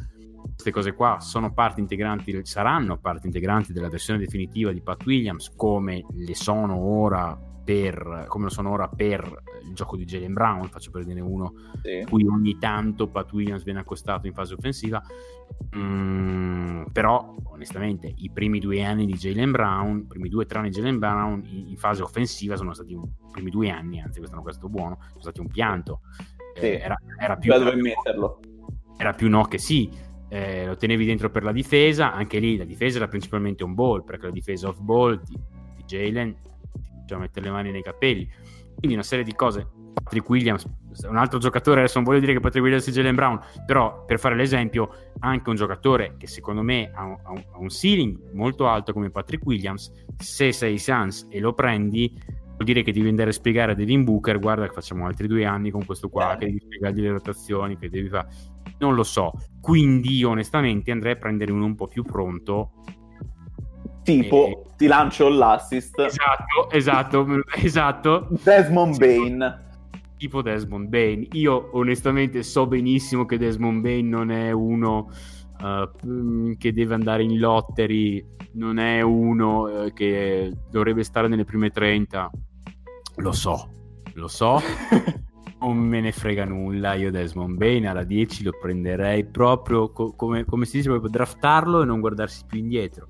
[0.42, 5.52] Queste cose qua sono parti integranti, saranno parti integranti della versione definitiva di Pat Williams,
[5.56, 10.68] come le sono ora per, come lo sono ora per il gioco di Jalen Brown,
[10.68, 12.04] faccio per dire uno sì.
[12.08, 15.02] cui ogni tanto Pat Williams viene accostato in fase offensiva.
[15.76, 20.58] Mm, però, onestamente, i primi due anni di Jalen Brown, i primi due o tre
[20.58, 24.00] anni di Jalen Brown in, in, fase offensiva sono stati un, i primi due anni,
[24.00, 26.00] anzi, questo è questo buono, sono stati un pianto.
[26.54, 26.64] Sì.
[26.64, 27.52] Eh, era, era, più,
[28.96, 29.90] era più no che sì.
[30.28, 34.04] eh, lo tenevi dentro per la difesa, anche lì la difesa era principalmente un ball,
[34.04, 35.38] perché la difesa off ball di,
[35.76, 36.36] di Jalen
[37.06, 38.28] cioè mettere le mani nei capelli.
[38.74, 39.68] Quindi una serie di cose.
[39.92, 40.66] Patrick Williams,
[41.08, 44.18] un altro giocatore, adesso non voglio dire che Patrick Williams e Jalen Brown, però per
[44.18, 48.92] fare l'esempio, anche un giocatore che secondo me ha un, ha un ceiling molto alto
[48.92, 53.32] come Patrick Williams, se sei Suns e lo prendi, vuol dire che devi andare a
[53.32, 56.60] spiegare a Devin Booker, guarda che facciamo altri due anni con questo qua, che devi
[56.60, 58.28] spiegargli le rotazioni, che devi fare...
[58.78, 59.32] Non lo so.
[59.60, 62.72] Quindi onestamente andrei a prendere uno un po' più pronto
[64.02, 64.76] tipo e...
[64.76, 65.98] ti lancio l'assist.
[65.98, 68.28] Esatto esatto esatto.
[68.42, 69.70] Desmond Bain
[70.22, 75.10] tipo Desmond Bain io onestamente so benissimo che Desmond Bain non è uno
[75.60, 81.70] uh, che deve andare in lottery non è uno uh, che dovrebbe stare nelle prime
[81.70, 82.30] 30
[83.16, 83.68] lo so
[84.12, 84.60] lo so
[85.62, 86.94] non me ne frega nulla.
[86.94, 91.82] Io Desmond Bain alla 10 lo prenderei proprio co- come, come, si dice, proprio draftarlo
[91.82, 93.06] e non guardarsi più indietro.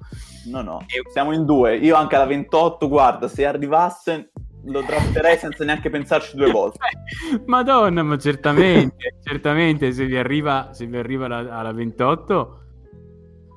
[0.46, 1.02] No, no, e...
[1.10, 1.76] siamo in due.
[1.76, 4.30] Io anche alla 28, guarda, se arrivasse
[4.64, 6.78] lo drafterei senza neanche pensarci due volte.
[7.46, 12.56] Madonna, ma certamente, certamente se vi arriva, se vi arriva alla, alla 28...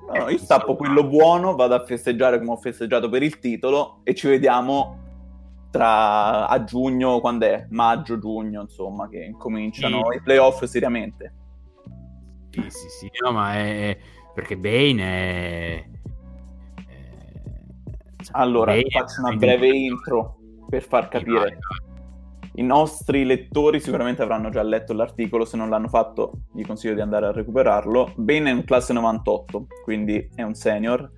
[0.07, 4.01] No, no, io stappo quello buono, vado a festeggiare come ho festeggiato per il titolo
[4.03, 5.04] e ci vediamo
[5.75, 7.65] tra a giugno, quando è?
[7.69, 10.17] Maggio, giugno, insomma, che incominciano sì.
[10.17, 11.33] i playoff seriamente.
[12.49, 13.97] Sì, sì, sì, no, ma è
[14.33, 15.85] perché Bane è...
[18.23, 20.37] Cioè, allora, Bane faccio una breve intro
[20.69, 21.57] per far capire.
[22.53, 27.01] I nostri lettori sicuramente avranno già letto l'articolo, se non l'hanno fatto gli consiglio di
[27.01, 28.13] andare a recuperarlo.
[28.15, 31.11] Bane è un classe 98, quindi è un senior,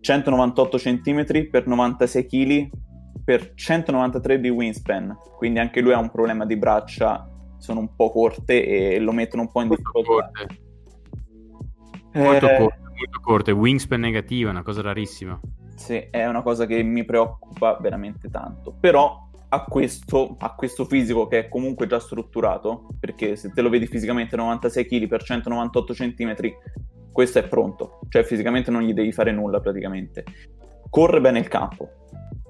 [0.00, 2.70] 198 cm per 96 kg,
[3.28, 8.10] per 193 di wingspan, quindi anche lui ha un problema di braccia, sono un po'
[8.10, 10.30] corte e lo mettono un po' in difficoltà.
[12.14, 15.38] Molto, eh, corte, molto corte, wingspan negativa, una cosa rarissima.
[15.74, 21.26] Sì, è una cosa che mi preoccupa veramente tanto, però a questo, a questo fisico
[21.26, 25.92] che è comunque già strutturato, perché se te lo vedi fisicamente 96 kg per 198
[25.92, 26.34] cm,
[27.12, 30.24] questo è pronto, cioè fisicamente non gli devi fare nulla praticamente.
[30.88, 31.90] Corre bene il campo,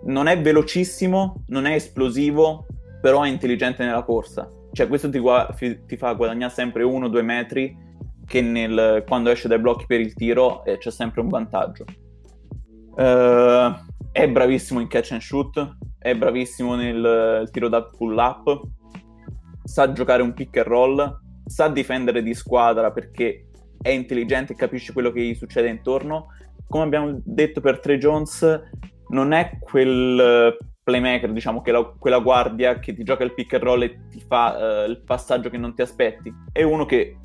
[0.08, 2.66] non è velocissimo, non è esplosivo,
[3.00, 4.50] però è intelligente nella corsa.
[4.72, 7.86] Cioè, questo ti, gua- ti fa guadagnare sempre uno o due metri
[8.26, 11.84] che nel, quando esce dai blocchi per il tiro eh, c'è sempre un vantaggio.
[12.90, 13.72] Uh,
[14.10, 18.60] è bravissimo in catch and shoot, è bravissimo nel tiro da pull up,
[19.62, 23.48] sa giocare un pick and roll, sa difendere di squadra perché
[23.80, 26.26] è intelligente e capisce quello che gli succede intorno.
[26.66, 28.60] Come abbiamo detto per Tre Jones,
[29.08, 33.54] non è quel eh, playmaker, diciamo, che la, quella guardia che ti gioca il pick
[33.54, 36.32] and roll e ti fa uh, il passaggio che non ti aspetti.
[36.50, 37.16] È uno che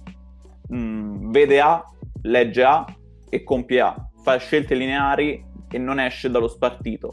[0.67, 1.83] mh, mm, vede A,
[2.23, 2.85] legge A
[3.29, 7.09] e compie A, fa scelte lineari e non esce dallo spartito.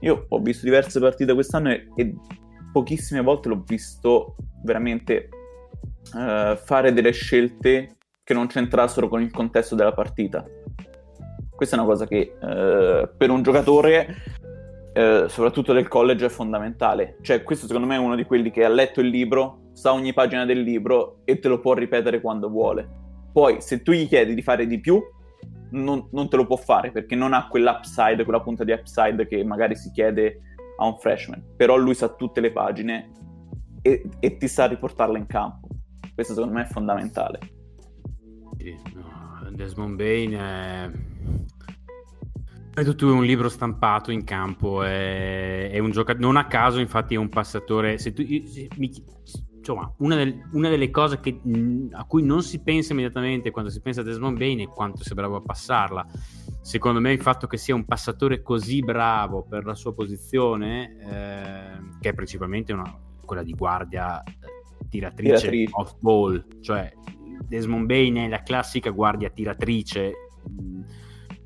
[0.00, 2.14] Io ho visto diverse partite quest'anno e, e
[2.72, 5.28] pochissime volte l'ho visto veramente
[6.14, 10.44] uh, fare delle scelte che non c'entrassero con il contesto della partita.
[11.58, 14.14] Questa è una cosa che eh, per un giocatore,
[14.92, 17.16] eh, soprattutto del college, è fondamentale.
[17.20, 20.12] Cioè, questo secondo me è uno di quelli che ha letto il libro, sa ogni
[20.12, 22.88] pagina del libro e te lo può ripetere quando vuole.
[23.32, 25.02] Poi, se tu gli chiedi di fare di più,
[25.70, 29.42] non, non te lo può fare perché non ha quell'upside, quella punta di upside che
[29.42, 30.38] magari si chiede
[30.76, 31.42] a un freshman.
[31.56, 33.10] Però lui sa tutte le pagine
[33.82, 35.66] e, e ti sa riportarle in campo.
[36.14, 37.40] Questo secondo me è fondamentale.
[38.58, 38.76] Sì.
[39.50, 40.90] Desmond Bain è
[42.80, 47.14] è tutto un libro stampato in campo, è, è un giocatore, non a caso infatti
[47.14, 48.90] è un passatore, se tu, se, mi,
[49.56, 51.40] insomma, una, del, una, delle cose che,
[51.92, 55.14] a cui non si pensa immediatamente quando si pensa a Desmond Bain è quanto sia
[55.14, 56.06] bravo a passarla.
[56.60, 61.98] Secondo me il fatto che sia un passatore così bravo per la sua posizione, eh,
[62.00, 64.32] che è principalmente una, quella di guardia eh,
[64.88, 65.72] tiratrice, tiratrice.
[65.72, 66.92] off ball, cioè
[67.46, 70.12] Desmond Bain è la classica guardia tiratrice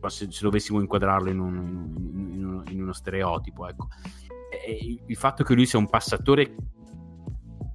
[0.08, 1.94] se, se dovessimo inquadrarlo in, un,
[2.32, 3.68] in, uno, in uno, stereotipo.
[3.68, 3.88] Ecco.
[5.06, 6.54] il fatto che lui sia un passatore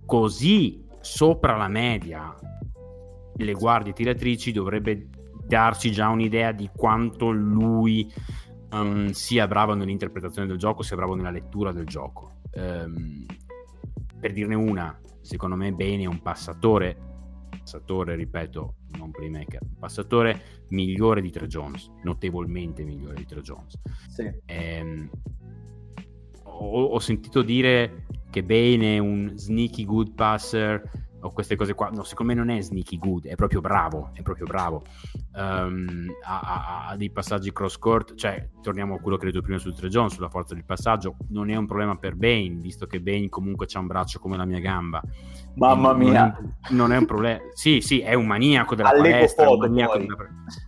[0.05, 2.35] così sopra la media
[3.37, 5.09] le guardie tiratrici dovrebbe
[5.45, 8.11] darci già un'idea di quanto lui
[8.71, 12.39] um, sia bravo nell'interpretazione del gioco, sia bravo nella lettura del gioco.
[12.53, 13.25] Um,
[14.19, 17.06] per dirne una, secondo me Bene è un passatore,
[17.67, 23.77] passatore, ripeto, non playmaker, passatore migliore di Tre Jones, notevolmente migliore di Tre Jones.
[24.07, 24.31] Sì.
[24.45, 25.09] Ehm,
[26.43, 31.89] ho, ho, sentito dire che Bane è un sneaky good passer, o queste cose qua.
[31.89, 34.83] No, secondo me non è sneaky good, è proprio bravo, è proprio bravo.
[35.33, 39.59] Um, ha, ha, dei passaggi cross court, cioè torniamo a quello che ho detto prima
[39.59, 42.99] su Tre John, sulla forza del passaggio, non è un problema per Bane, visto che
[43.01, 45.01] Bane comunque ha un braccio come la mia gamba.
[45.55, 46.37] Mamma mia.
[46.39, 47.39] Non, non è un problema.
[47.53, 50.15] Sì, sì, è un maniaco della Allego palestra, un maniaco della...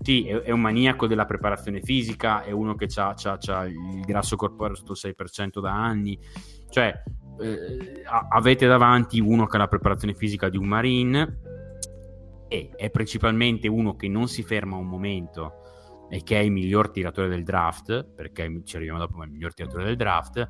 [0.01, 4.75] Sì, è, è, un maniaco della preparazione fisica, è uno che ha il grasso corporeo
[4.75, 6.19] sotto il 6% da anni.
[6.69, 7.01] Cioè,
[7.39, 11.39] eh, avete davanti uno che ha la preparazione fisica di un marine
[12.47, 15.53] e è principalmente uno che non si ferma un momento
[16.09, 19.33] e che è il miglior tiratore del draft, perché ci arriviamo dopo, ma è il
[19.33, 20.49] miglior tiratore del draft,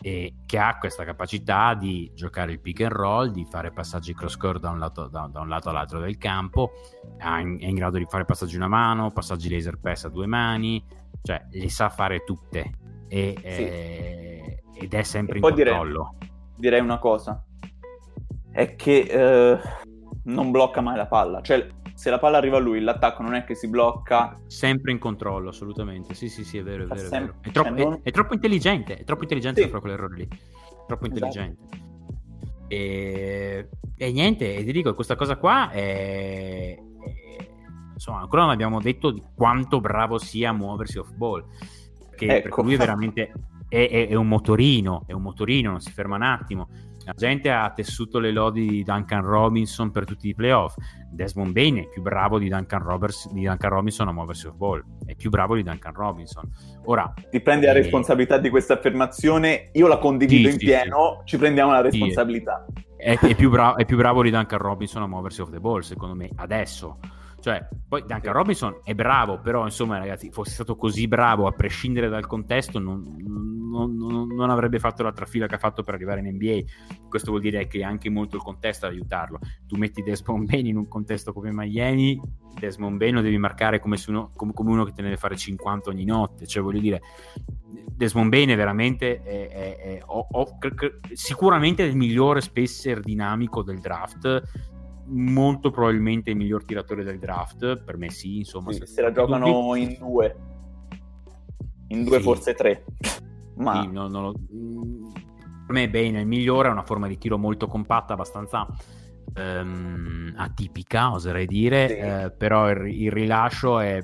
[0.00, 4.36] e che ha questa capacità di giocare il pick and roll, di fare passaggi cross
[4.36, 6.70] court da un lato, da, da un lato all'altro del campo,
[7.16, 10.26] è in, è in, grado di fare passaggi una mano, passaggi laser pass a due
[10.26, 10.84] mani,
[11.22, 13.44] cioè le sa fare tutte e, sì.
[13.44, 16.16] eh, ed è sempre in controllo.
[16.18, 17.44] Direi, direi, una cosa,
[18.50, 19.58] è che eh,
[20.24, 23.44] non blocca mai la palla, cioè se la palla arriva a lui, l'attacco non è
[23.44, 24.40] che si blocca.
[24.46, 26.14] Sempre in controllo, assolutamente.
[26.14, 27.06] Sì, sì, sì, è vero, è vero.
[27.06, 27.36] È, vero.
[27.40, 29.68] È, troppo, cioè è, è, troppo, intelligente, è troppo intelligente sì.
[29.68, 30.28] per fare quell'errore lì.
[30.86, 31.26] Troppo esatto.
[31.26, 31.80] intelligente.
[32.68, 33.68] E...
[33.96, 36.76] e, niente, e ti dico, questa cosa qua è...
[37.92, 41.44] Insomma, ancora non abbiamo detto di quanto bravo sia a muoversi off ball.
[42.16, 42.42] Che ecco.
[42.42, 43.32] perché lui è veramente
[43.72, 46.68] è, è, un motorino, è un motorino, non si ferma un attimo
[47.04, 50.76] la gente ha tessuto le lodi di Duncan Robinson per tutti i playoff.
[51.10, 54.82] Desmond Bain è più bravo di Duncan, Roberts, di Duncan Robinson a muoversi off ball.
[55.04, 56.48] È più bravo di Duncan Robinson.
[56.84, 59.70] Ora, ti prendi la eh, responsabilità di questa affermazione.
[59.72, 61.18] Io la condivido sì, in sì, pieno.
[61.20, 61.26] Sì.
[61.26, 62.64] Ci prendiamo la responsabilità.
[62.96, 65.80] È, è, più bra- è più bravo di Duncan Robinson a muoversi off the ball,
[65.80, 66.98] secondo me, adesso.
[67.42, 72.08] Cioè, poi Duncan Robinson è bravo, però insomma, ragazzi, fosse stato così bravo a prescindere
[72.08, 76.20] dal contesto, non, non, non, non, avrebbe fatto la trafila che ha fatto per arrivare
[76.20, 77.08] in NBA.
[77.08, 79.40] Questo vuol dire che anche molto il contesto ad aiutarlo.
[79.66, 82.20] Tu metti Desmond Bain in un contesto come Miami,
[82.56, 85.36] Desmond Bain lo devi marcare come, uno, come, come uno che te ne deve fare
[85.36, 86.46] 50 ogni notte.
[86.46, 87.00] Cioè, voglio dire,
[87.96, 90.58] Desmond Bain è veramente è, è, è, ho, ho,
[91.12, 94.70] sicuramente il migliore spacer dinamico del draft
[95.06, 98.72] molto probabilmente il miglior tiratore del draft, per me sì, insomma.
[98.72, 99.82] Sì, se la giocano tutti...
[99.82, 100.36] in due,
[101.88, 102.22] in due sì.
[102.22, 102.84] forse tre.
[103.56, 103.82] Ma...
[103.82, 107.66] Sì, no, no, per me Bane è il migliore, ha una forma di tiro molto
[107.66, 108.66] compatta, abbastanza
[109.34, 111.94] ehm, atipica, oserei dire, sì.
[111.94, 114.02] eh, però il, il rilascio è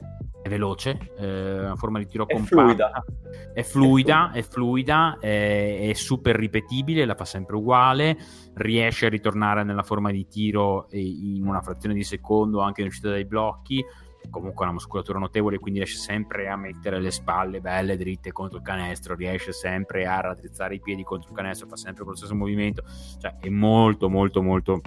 [0.49, 3.05] è veloce, eh, una forma di tiro è compatta, fluida.
[3.53, 8.17] È, fluida, è fluida, è, è, super ripetibile, la fa sempre uguale,
[8.55, 13.11] riesce a ritornare nella forma di tiro in una frazione di secondo anche in uscita
[13.11, 13.85] dai blocchi,
[14.31, 18.59] comunque ha una muscolatura notevole, quindi riesce sempre a mettere le spalle belle dritte contro
[18.59, 22.35] il canestro, riesce sempre a raddrizzare i piedi contro il canestro, fa sempre lo stesso
[22.35, 22.83] movimento,
[23.19, 24.81] cioè è molto molto molto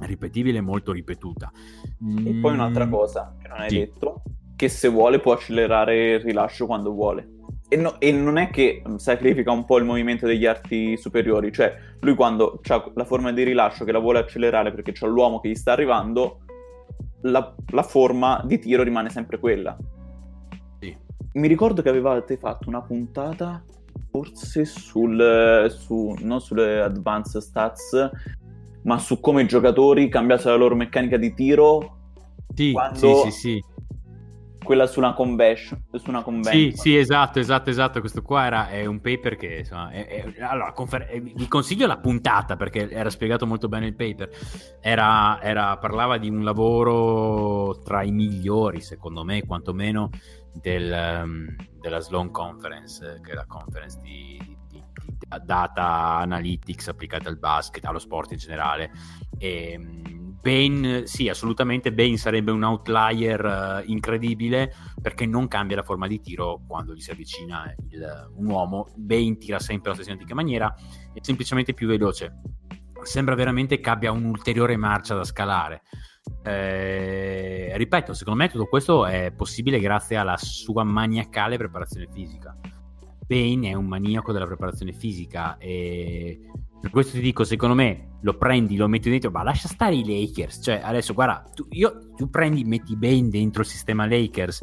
[0.00, 1.50] ripetibile, molto ripetuta.
[2.24, 3.78] E poi un'altra mm, cosa che non hai sì.
[3.78, 4.22] detto,
[4.58, 7.28] che se vuole può accelerare il rilascio quando vuole.
[7.68, 11.72] E, no, e, non è che sacrifica un po' il movimento degli arti superiori, cioè
[12.00, 15.50] lui quando ha la forma di rilascio che la vuole accelerare perché c'è l'uomo che
[15.50, 16.40] gli sta arrivando,
[17.20, 19.76] la, la forma di tiro rimane sempre quella.
[20.80, 20.96] Sì.
[21.34, 23.62] Mi ricordo che avevate fatto una puntata
[24.10, 28.10] forse sul, su, non sulle advanced stats,
[28.82, 31.96] ma su come i giocatori cambiassero la loro meccanica di tiro.
[32.52, 32.98] Sì, quando...
[32.98, 33.76] sì, sì, sì
[34.62, 35.82] quella su una convention.
[35.92, 36.72] Su una convention.
[36.72, 38.00] Sì, sì, esatto, esatto, esatto.
[38.00, 41.86] Questo qua era, è un paper che, insomma, è, è, allora, confer- eh, vi consiglio
[41.86, 44.30] la puntata perché era spiegato molto bene il paper.
[44.80, 50.10] Era, era, parlava di un lavoro tra i migliori, secondo me, quantomeno,
[50.52, 54.82] del, um, della Sloan Conference, che è la conference di, di,
[55.44, 58.90] data analytics applicata al basket, allo sport in generale.
[59.38, 63.44] E, um, Bane, sì, assolutamente Bane sarebbe un outlier
[63.84, 68.46] uh, incredibile perché non cambia la forma di tiro quando gli si avvicina il, un
[68.46, 68.88] uomo.
[68.96, 70.74] Bane tira sempre alla stessa identica maniera,
[71.12, 72.40] è semplicemente più veloce.
[73.02, 75.82] Sembra veramente che abbia un'ulteriore marcia da scalare.
[76.42, 82.56] Eh, ripeto, secondo me tutto questo è possibile grazie alla sua maniacale preparazione fisica.
[83.26, 86.40] Bane è un maniaco della preparazione fisica e
[86.80, 90.04] per questo ti dico, secondo me lo prendi, lo metti dentro, ma lascia stare i
[90.04, 90.60] Lakers.
[90.62, 94.62] Cioè, adesso guarda, tu, io, tu prendi, metti Bane dentro il sistema Lakers.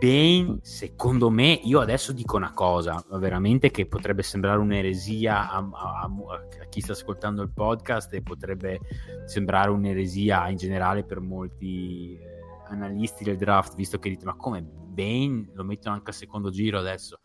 [0.00, 6.02] Bane, secondo me, io adesso dico una cosa, veramente che potrebbe sembrare un'eresia a, a,
[6.04, 8.78] a, chi sta ascoltando il podcast e potrebbe
[9.26, 12.28] sembrare un'eresia in generale per molti eh,
[12.68, 16.78] analisti del draft, visto che dite, ma come Bane lo mettono anche a secondo giro
[16.78, 17.20] adesso?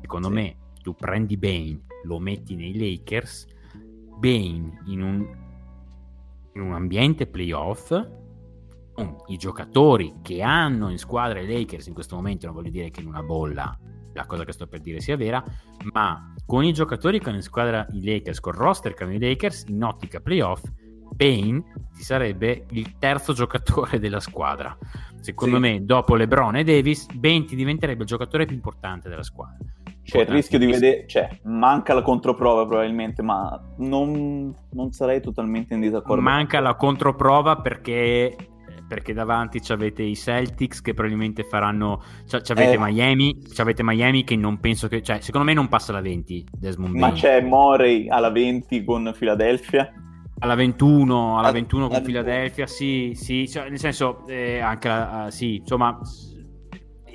[0.00, 0.34] Secondo sì.
[0.34, 3.46] me tu prendi Bane, lo metti nei Lakers,
[4.18, 5.48] Bane in un
[6.54, 7.90] in un ambiente playoff
[8.92, 12.90] con i giocatori che hanno in squadra i Lakers in questo momento, non voglio dire
[12.90, 13.78] che in una bolla
[14.12, 15.42] la cosa che sto per dire sia vera,
[15.92, 19.14] ma con i giocatori che hanno in squadra i Lakers, con il roster che hanno
[19.14, 20.64] i Lakers, in ottica playoff,
[21.16, 21.62] Payne
[21.94, 24.76] ti sarebbe il terzo giocatore della squadra.
[25.20, 25.60] Secondo sì.
[25.60, 29.58] me, dopo LeBron e Davis, Ben ti diventerebbe il giocatore più importante della squadra.
[30.02, 35.74] C'è il rischio di vedere, cioè, manca la controprova probabilmente, ma non, non sarei totalmente
[35.74, 36.20] in disaccordo.
[36.20, 38.36] Manca la controprova perché
[38.90, 44.58] perché davanti avete i Celtics che probabilmente faranno c'avete eh, Miami c'avete Miami che non
[44.58, 47.14] penso che cioè secondo me non passa la 20 Desmond ma Bain.
[47.14, 49.92] c'è Morey alla 20 con Philadelphia
[50.40, 55.30] alla 21 alla 21 con Philadelphia sì sì cioè, nel senso eh, anche la, uh,
[55.30, 55.96] sì insomma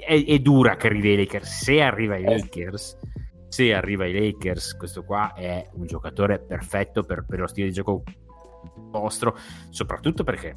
[0.06, 2.38] è, è, dura che arrivi ai Lakers se arriva ai eh.
[2.38, 2.98] Lakers
[3.48, 7.74] se arriva ai Lakers questo qua è un giocatore perfetto per, per lo stile di
[7.74, 8.04] gioco
[8.90, 9.38] vostro
[9.70, 10.56] soprattutto perché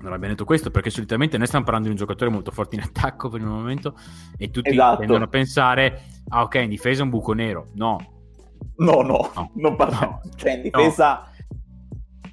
[0.00, 2.82] non abbiamo detto questo perché solitamente noi stiamo parlando di un giocatore molto forte in
[2.82, 3.94] attacco per il momento
[4.36, 4.98] e tutti esatto.
[5.00, 7.98] tendono a pensare ah ok in difesa è un buco nero no
[8.76, 9.50] no no, no.
[9.56, 10.30] non parliamo no.
[10.36, 12.30] cioè in difesa no.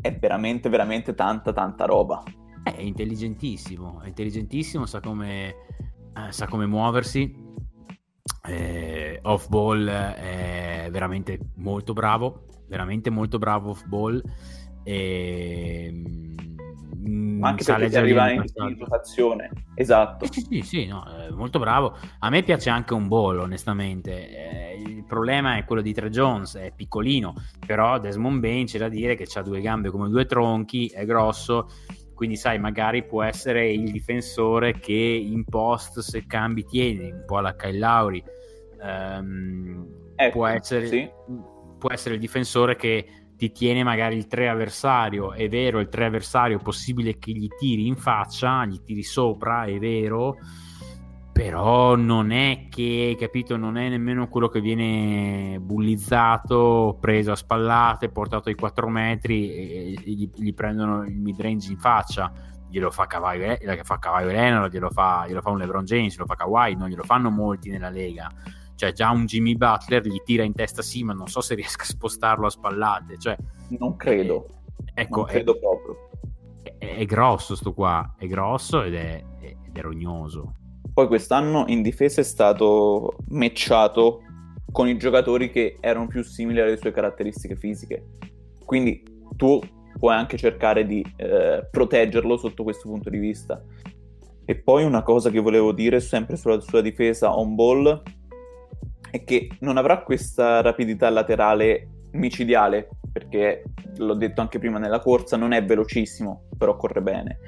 [0.00, 2.22] è veramente veramente tanta tanta roba
[2.62, 7.48] è intelligentissimo è intelligentissimo sa come, eh, sa come muoversi.
[8.46, 14.22] Eh, off ball è veramente molto bravo veramente molto bravo off ball
[14.84, 15.92] e
[17.40, 20.26] ma anche perché ti arriva in situazione esatto.
[20.30, 21.96] Sì sì, sì no, molto bravo.
[22.18, 24.28] A me piace anche un ball onestamente.
[24.28, 27.34] Eh, il problema è quello di Tre Jones è piccolino
[27.66, 31.68] però Desmond Bain c'è da dire che ha due gambe come due tronchi è grosso
[32.20, 37.38] quindi sai magari può essere il difensore che in post se cambi tieni un po'
[37.38, 38.22] alla Kyle Lauri
[38.82, 41.08] um, ecco, può, essere, sì.
[41.78, 43.06] può essere il difensore che
[43.38, 47.48] ti tiene magari il 3 avversario, è vero, il 3 avversario è possibile che gli
[47.58, 50.36] tiri in faccia, gli tiri sopra, è vero,
[51.40, 58.10] però non è che, capito, non è nemmeno quello che viene bullizzato, preso a spallate,
[58.10, 62.30] portato ai 4 metri e, gli, gli, prendono il mid range in faccia.
[62.68, 66.34] Glielo fa Cavallo, fa Cavallo Leonard, glielo fa, glielo fa un LeBron James, lo fa
[66.34, 68.30] Kawhi, non glielo fanno molti nella Lega
[68.74, 71.82] cioè già un Jimmy Butler gli tira in testa sì, ma non so se riesca
[71.82, 73.18] a spostarlo a spallate.
[73.18, 73.36] Cioè,
[73.78, 74.46] non credo.
[74.94, 76.10] Eh, ecco, non credo è, proprio.
[76.62, 80.59] È, è, grosso sto qua, è grosso ed è, ed è rognoso.
[80.92, 84.22] Poi quest'anno in difesa è stato matchato
[84.70, 88.04] con i giocatori che erano più simili alle sue caratteristiche fisiche.
[88.64, 89.02] Quindi
[89.36, 89.60] tu
[89.98, 93.62] puoi anche cercare di eh, proteggerlo sotto questo punto di vista.
[94.44, 98.02] E poi una cosa che volevo dire sempre sulla sua difesa on ball
[99.10, 103.64] è che non avrà questa rapidità laterale micidiale, perché
[103.96, 107.38] l'ho detto anche prima nella corsa, non è velocissimo, però corre bene.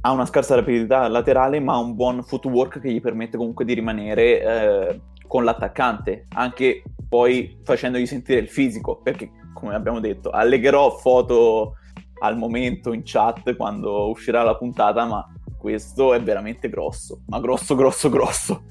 [0.00, 3.74] Ha una scarsa rapidità laterale, ma ha un buon footwork che gli permette comunque di
[3.74, 10.90] rimanere eh, con l'attaccante, anche poi facendogli sentire il fisico, perché come abbiamo detto, allegherò
[10.90, 11.76] foto
[12.20, 15.26] al momento in chat quando uscirà la puntata, ma
[15.56, 18.62] questo è veramente grosso, ma grosso, grosso, grosso.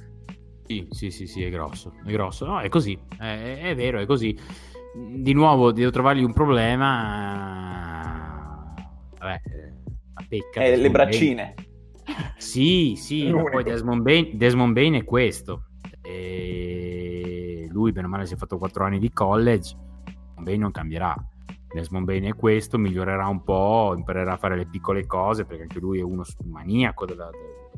[0.65, 2.45] Sì, sì, sì, sì, è grosso, è grosso.
[2.45, 4.37] No, è così, è, è vero, è così.
[4.95, 8.13] Di nuovo, devo trovargli un problema.
[9.19, 9.74] Vabbè, la
[10.27, 10.63] pecca.
[10.63, 11.53] Eh, le braccine.
[11.55, 11.73] Bain.
[12.37, 15.69] Sì, sì, ma poi Desmond Bain, Desmond Bain è questo.
[16.01, 19.75] E lui, bene o male, si è fatto 4 anni di college.
[20.37, 21.15] Bain non cambierà.
[21.67, 25.79] Desmond Bain è questo, migliorerà un po', imparerà a fare le piccole cose, perché anche
[25.79, 27.29] lui è uno maniaco della,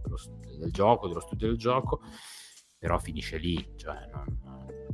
[0.04, 0.18] dello,
[0.58, 2.02] del gioco, dello studio del gioco
[2.78, 4.26] però finisce lì, cioè non,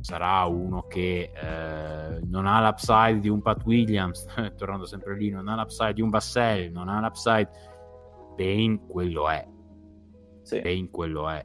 [0.04, 5.48] sarà uno che eh, non ha l'upside di un Pat Williams, tornando sempre lì, non
[5.48, 7.48] ha l'upside di un Bassell, non ha l'upside,
[8.36, 9.48] Bane quello è,
[10.42, 10.60] sì.
[10.60, 11.42] Bane quello è,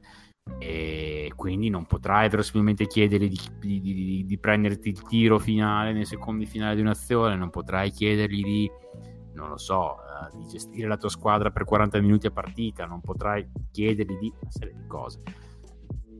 [0.57, 6.05] e quindi non potrai verosimilmente chiedere di, di, di, di, prenderti il tiro finale nei
[6.05, 8.71] secondi finali di un'azione, non potrai chiedergli di,
[9.35, 12.99] non lo so, uh, di gestire la tua squadra per 40 minuti a partita, non
[12.99, 15.47] potrai chiedergli di una serie di cose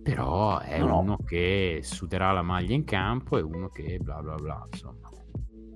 [0.10, 1.00] però è no.
[1.00, 5.08] uno che suderà la maglia in campo e uno che bla bla bla, insomma.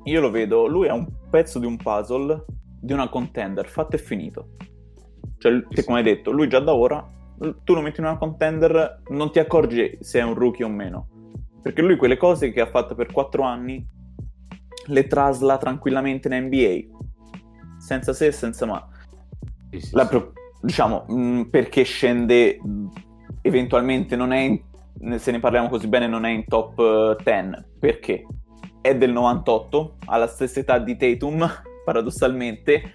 [0.06, 2.46] Io lo vedo, lui è un pezzo di un puzzle
[2.82, 4.56] di una contender fatto e finito.
[5.38, 7.08] Cioè, sì, come hai detto, lui già da ora,
[7.64, 11.08] tu lo metti in una contender, non ti accorgi se è un rookie o meno.
[11.62, 13.86] Perché lui quelle cose che ha fatto per 4 anni
[14.88, 17.78] le trasla tranquillamente in NBA.
[17.78, 18.86] Senza se e senza ma.
[19.70, 22.60] Sì, sì, pro- diciamo, mh, mm, perché scende
[23.44, 28.26] eventualmente non è in, se ne parliamo così bene non è in top 10 perché?
[28.84, 31.50] è del 98, ha la stessa età di Tatum,
[31.86, 32.92] paradossalmente,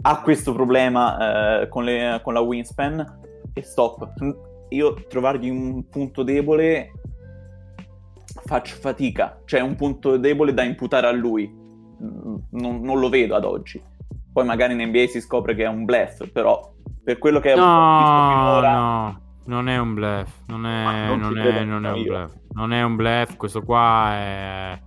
[0.00, 3.20] ha questo problema eh, con, le, con la wingspan
[3.52, 4.10] e stop.
[4.70, 6.92] Io trovargli un punto debole
[8.46, 11.54] faccio fatica, cioè un punto debole da imputare a lui.
[11.98, 13.82] Non, non, lo vedo ad oggi.
[14.32, 16.72] Poi magari in NBA si scopre che è un bluff, però
[17.04, 18.72] per quello che no, ho visto finora...
[18.72, 22.34] No, non è un bluff, non è, non non è, non è un bluff.
[22.52, 24.82] Non è un bluff, questo qua è...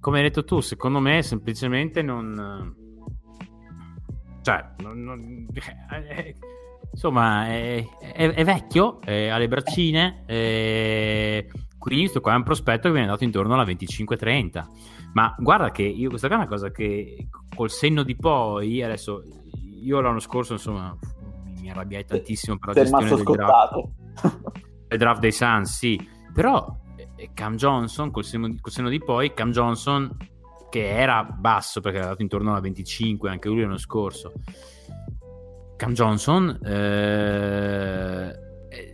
[0.00, 2.74] Come hai detto tu, secondo me semplicemente non...
[4.42, 5.46] Cioè, non, non...
[6.90, 11.46] insomma, è, è, è vecchio, ha le braccine, è
[11.82, 14.64] quindi questo qua è un prospetto che viene dato intorno alla 25-30.
[15.14, 19.24] Ma guarda che io questa è una cosa che col senno di poi, adesso
[19.82, 20.96] io l'anno scorso insomma
[21.62, 23.92] mi arrabbiai tantissimo per la gestione del scottato.
[24.20, 24.60] draft.
[24.88, 26.08] il draft dei Suns, sì.
[26.34, 26.76] Però
[27.16, 30.14] eh, Cam Johnson, col senno, col senno di poi, Cam Johnson
[30.68, 34.32] che era basso perché era dato intorno alla 25 anche lui l'anno scorso.
[35.76, 38.32] Cam Johnson eh,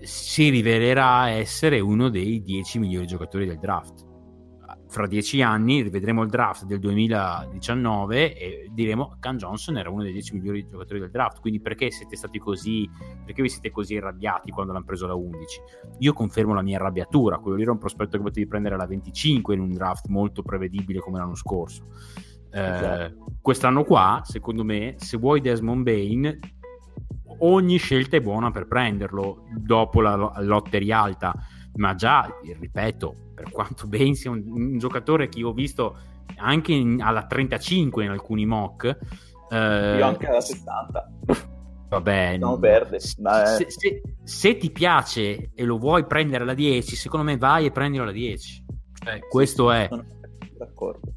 [0.03, 4.08] si rivelerà essere uno dei 10 migliori giocatori del draft.
[4.99, 10.11] Fra dieci anni rivedremo il draft del 2019 e diremo Can Johnson era uno dei
[10.11, 11.39] 10 migliori giocatori del draft.
[11.39, 12.91] Quindi perché siete stati così,
[13.25, 15.61] perché vi siete così arrabbiati quando l'hanno preso la 11?
[15.99, 19.55] Io confermo la mia arrabbiatura, quello lì era un prospetto che potevi prendere alla 25
[19.55, 21.85] in un draft molto prevedibile come l'anno scorso.
[22.51, 23.35] Eh, esatto.
[23.41, 26.39] quest'anno qua, secondo me, se vuoi Desmond Bain,
[27.39, 31.33] ogni scelta è buona per prenderlo dopo la lotteria alta,
[31.75, 35.97] ma già, ripeto, per quanto Ben sia un, un giocatore che io ho visto
[36.37, 38.85] anche in, alla 35 in alcuni mock,
[39.51, 41.11] eh, io anche alla 60.
[41.89, 43.01] Vabbè, non perde.
[43.01, 43.17] Se,
[43.69, 48.03] se, se, ti piace e lo vuoi prendere alla 10, secondo me vai e prendilo
[48.03, 48.65] alla 10.
[49.05, 49.89] Cioè, questo è.
[50.59, 51.15] D'accordo.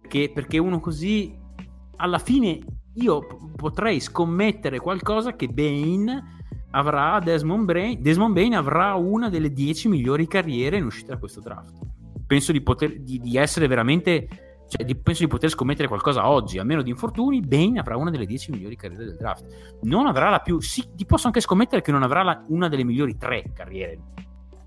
[0.00, 1.36] Perché, perché uno così
[1.96, 2.60] alla fine
[2.94, 6.41] io p- potrei scommettere qualcosa che Bane
[6.72, 11.40] avrà Desmond Bain, Desmond Bain avrà una delle 10 migliori carriere in uscita da questo
[11.40, 11.78] draft.
[12.26, 14.28] Penso di, poter, di, di essere veramente
[14.72, 18.10] cioè, di, penso di poter scommettere qualcosa oggi, a meno di infortuni, Bane avrà una
[18.10, 19.44] delle 10 migliori carriere del draft.
[19.82, 20.60] Non avrà la più.
[20.60, 23.98] Sì, ti posso anche scommettere che non avrà la, una delle migliori tre carriere,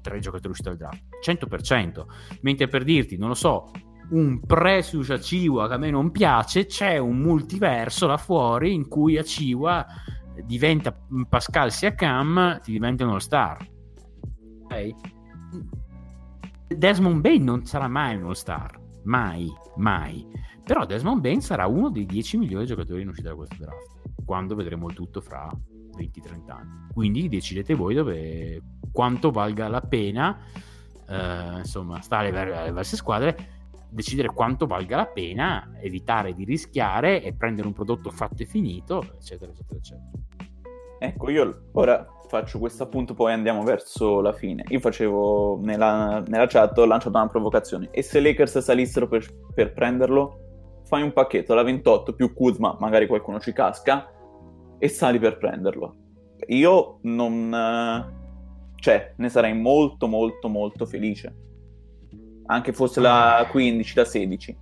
[0.02, 1.02] tre giocatori usciti dal draft.
[1.26, 2.06] 100%.
[2.42, 3.72] Mentre per dirti, non lo so,
[4.12, 8.88] un pre su Aciwa che a me non piace, c'è un multiverso là fuori in
[8.88, 9.88] cui Aciwa
[10.44, 10.98] diventa
[11.30, 13.58] Pascal Siakam, ti diventa uno star.
[14.64, 14.92] Ok?
[16.68, 20.26] Desmond Bain non sarà mai uno star, mai, mai.
[20.64, 24.56] Però Desmond Bain sarà uno dei 10 migliori giocatori in uscita da questo draft, quando
[24.56, 25.48] vedremo il tutto fra
[25.96, 26.88] 20-30 anni.
[26.92, 28.62] Quindi decidete voi dove,
[28.92, 30.38] quanto valga la pena,
[31.08, 33.55] eh, insomma, stare alle diverse squadre
[33.96, 39.02] decidere quanto valga la pena, evitare di rischiare e prendere un prodotto fatto e finito,
[39.16, 40.12] eccetera, eccetera, eccetera.
[41.00, 44.66] Ecco, io ora faccio questo appunto, poi andiamo verso la fine.
[44.68, 47.88] Io facevo nella, nella chat, ho lanciato una provocazione.
[47.92, 53.08] E se Lakers salissero per, per prenderlo, fai un pacchetto alla 28 più Kuzma, magari
[53.08, 54.12] qualcuno ci casca,
[54.78, 55.96] e sali per prenderlo.
[56.48, 58.24] Io non...
[58.76, 61.44] Cioè, ne sarei molto, molto, molto felice
[62.48, 64.58] anche fosse la 15, la 16,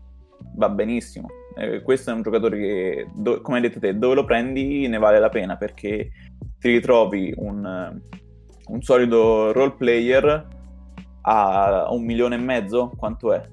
[0.55, 1.27] va benissimo.
[1.55, 4.97] Eh, questo è un giocatore che, do- come hai detto te, dove lo prendi ne
[4.97, 6.09] vale la pena perché
[6.57, 8.01] ti ritrovi un,
[8.67, 10.47] un solido role player
[11.21, 13.49] a un milione e mezzo, quanto è?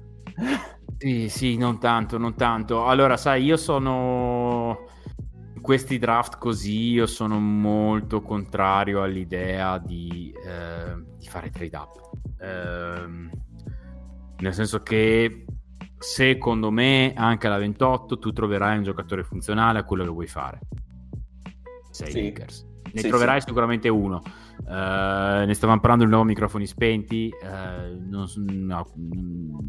[0.97, 2.85] Sì, sì, non tanto, non tanto.
[2.85, 4.85] Allora, sai, io sono
[5.61, 12.09] questi draft così io sono molto contrario all'idea di, eh, di fare trade up.
[12.39, 13.29] Eh,
[14.41, 15.45] nel senso che
[15.97, 20.59] secondo me anche alla 28 tu troverai un giocatore funzionale a quello che vuoi fare.
[21.91, 22.23] Sei sì.
[22.23, 22.69] Lakers.
[22.93, 23.47] Ne sì, troverai sì.
[23.47, 24.21] sicuramente uno.
[24.63, 27.31] Uh, ne stavamo parlando di nuovo microfoni spenti.
[27.41, 28.91] Uh, non, no,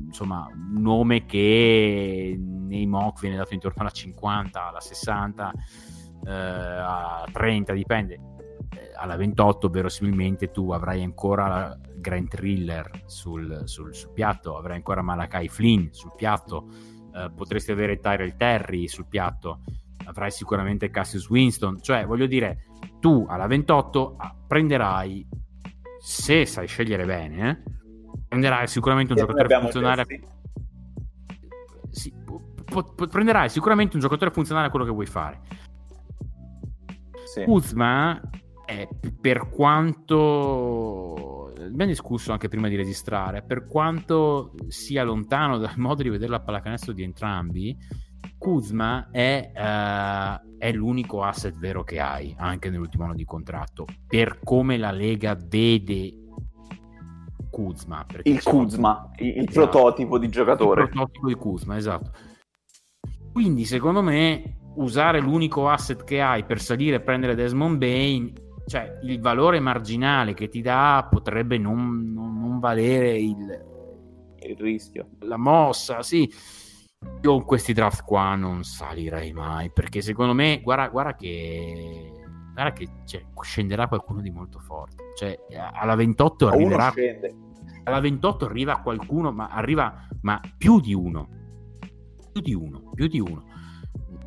[0.06, 5.52] insomma, un nome che nei mock viene dato intorno alla 50, alla 60,
[6.24, 8.20] uh, eh, a 30, dipende.
[8.96, 15.00] Alla 28, verosimilmente, tu avrai ancora la, Grant Thriller sul, sul, sul, piatto, avrai ancora
[15.00, 16.68] Malakai Flynn sul piatto,
[17.14, 19.60] eh, potresti avere Tyrell Terry sul piatto,
[20.04, 22.66] avrai sicuramente Cassius Winston, cioè voglio dire,
[23.00, 25.26] tu alla 28 ah, prenderai,
[25.98, 27.62] se sai scegliere bene, eh,
[28.28, 30.06] prenderai sicuramente un e giocatore funzionale.
[31.90, 35.40] Sì, po- po- prenderai sicuramente un giocatore funzionale a quello che vuoi fare.
[37.24, 37.44] Sì.
[37.46, 38.20] Uzma
[38.64, 38.88] è
[39.20, 46.08] per quanto abbiamo discusso anche prima di registrare, per quanto sia lontano dal modo di
[46.08, 47.76] vedere la pallacanestro di entrambi,
[48.38, 54.40] Kuzma è, uh, è, l'unico asset vero che hai anche nell'ultimo anno di contratto per
[54.42, 56.12] come la Lega vede
[57.50, 59.68] Kuzma il Kuzma, il, il esatto.
[59.68, 62.10] prototipo di giocatore il prototipo di Kuzma, esatto
[63.32, 68.32] quindi secondo me usare l'unico asset che hai per salire e prendere Desmond Bain
[68.66, 73.64] cioè il valore marginale che ti dà potrebbe non, non, non valere il,
[74.40, 76.30] il rischio la mossa, sì
[77.22, 82.10] io in questi draft qua non salirei mai perché secondo me, guarda, guarda che,
[82.52, 85.12] guarda che cioè, scenderà qualcuno di molto forte.
[85.16, 85.38] Cioè,
[85.72, 86.92] alla 28 arriverà.
[87.84, 91.28] Alla 28 arriva qualcuno, ma arriva ma più di uno.
[92.32, 93.44] Più di uno, più di uno.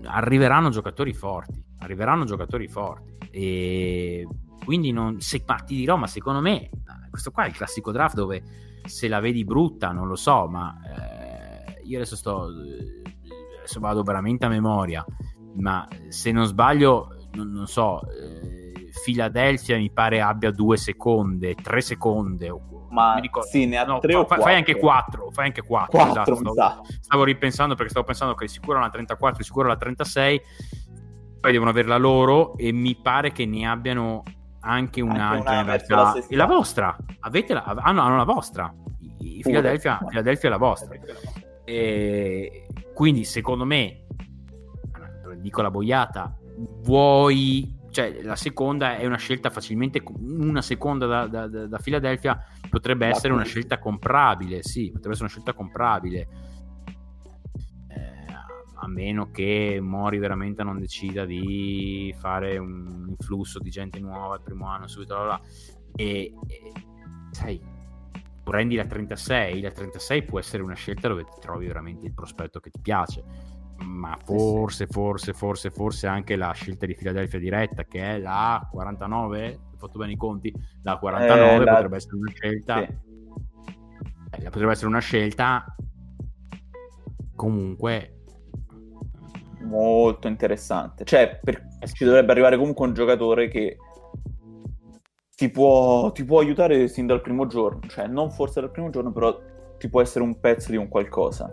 [0.04, 1.64] Arriveranno giocatori forti.
[1.80, 3.15] Arriveranno giocatori forti.
[3.38, 4.28] E
[4.64, 6.70] quindi non, se, ma ti dirò, ma secondo me
[7.10, 8.44] questo qua è il classico draft dove
[8.86, 10.74] se la vedi brutta, non lo so, ma.
[10.84, 11.26] Eh,
[11.86, 12.50] io adesso sto
[13.58, 15.06] adesso vado veramente a memoria
[15.56, 21.82] ma se non sbaglio non, non so eh, Philadelphia mi pare abbia due seconde tre
[21.82, 22.54] seconde
[22.90, 23.20] ma
[23.50, 26.34] sì ne ha no, tre fa, o fai, fai anche quattro fai anche quattro, quattro
[26.34, 26.54] esatto.
[26.54, 30.42] stavo, stavo, ripensando perché stavo pensando che sicuro la 34 sicuro la 36
[31.46, 34.24] poi devono averla loro e mi pare che ne abbiano
[34.62, 36.16] anche un'altra in realtà.
[36.28, 36.98] e la vostra?
[37.20, 38.74] Avete la, hanno, hanno la vostra.
[39.44, 40.96] Philadelphia, Philadelphia è la vostra.
[41.64, 44.06] E quindi secondo me,
[45.38, 46.36] dico la boiata,
[46.82, 52.38] vuoi cioè la seconda è una scelta facilmente una seconda da, da, da Philadelphia
[52.70, 56.20] potrebbe essere una scelta comprabile sì potrebbe essere una scelta comprabile.
[56.20, 56.28] eh,
[58.86, 64.42] a meno che Mori veramente non decida di fare un influsso di gente nuova il
[64.42, 65.42] primo anno subito là, là.
[65.96, 66.72] E, e
[67.32, 67.62] sai
[68.44, 72.60] prendi la 36, la 36 può essere una scelta dove ti trovi veramente il prospetto
[72.60, 73.24] che ti piace,
[73.80, 79.60] ma forse, forse, forse, forse anche la scelta di Philadelphia diretta, che è la 49,
[79.74, 81.74] ho fatto bene i conti, la 49 eh, la...
[81.74, 82.86] potrebbe essere una scelta...
[82.86, 83.14] Sì.
[84.38, 85.76] Eh, potrebbe essere una scelta
[87.36, 88.15] comunque
[89.68, 91.04] molto interessante.
[91.04, 91.68] Cioè, per...
[91.94, 93.78] ci dovrebbe arrivare comunque un giocatore che
[95.36, 99.12] ti può, ti può aiutare sin dal primo giorno, cioè non forse dal primo giorno,
[99.12, 99.38] però
[99.78, 101.50] ti può essere un pezzo di un qualcosa.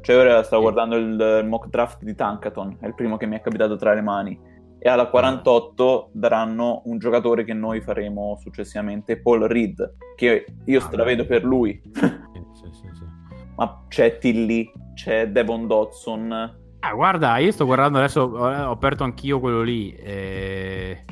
[0.00, 3.36] Cioè ora stavo guardando il, il, mock draft di Tankaton, è il primo che mi
[3.36, 4.38] è capitato tra le mani,
[4.78, 10.82] e alla 48 daranno un giocatore che noi faremo successivamente, Paul Reed, che io ah,
[10.82, 11.80] stravedo per lui.
[11.92, 13.04] sì, sì, sì.
[13.56, 16.64] Ma c'è Tilly, c'è Devon Dodson.
[16.80, 19.92] Ah, guarda, io sto guardando adesso, ho aperto anch'io quello lì.
[19.94, 21.04] E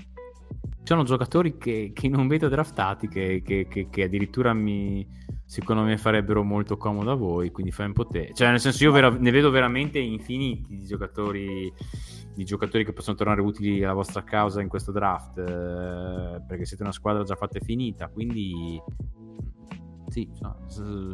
[0.84, 5.06] ci sono giocatori che, che, non vedo draftati che, che, che, addirittura mi,
[5.46, 8.84] secondo me farebbero molto comodo a voi quindi fai un po' te cioè nel senso
[8.84, 11.72] io vera, ne vedo veramente infiniti di giocatori
[12.34, 16.82] di giocatori che possono tornare utili alla vostra causa in questo draft eh, perché siete
[16.82, 18.78] una squadra già fatta e finita quindi
[20.08, 20.66] sì, no,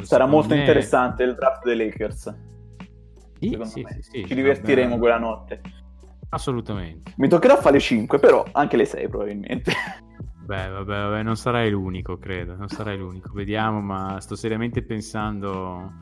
[0.03, 0.61] sarà molto me...
[0.61, 2.34] interessante il draft dei Lakers
[3.41, 5.61] sì, sì, sì, sì, ci divertiremo quella notte
[6.30, 7.12] Assolutamente.
[7.16, 9.72] Mi toccherà fare le 5, però anche le 6 probabilmente.
[10.47, 13.32] Beh, vabbè, vabbè, non sarai l'unico, credo, non sarai l'unico.
[13.32, 15.93] Vediamo, ma sto seriamente pensando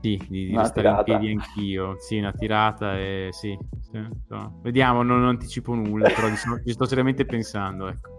[0.00, 1.96] sì, di, di restare in piedi anch'io.
[1.98, 3.56] Sì, una tirata e sì.
[3.80, 4.60] sì so.
[4.62, 6.28] Vediamo, non, non, anticipo nulla, però
[6.64, 8.16] ci sto seriamente pensando, ecco.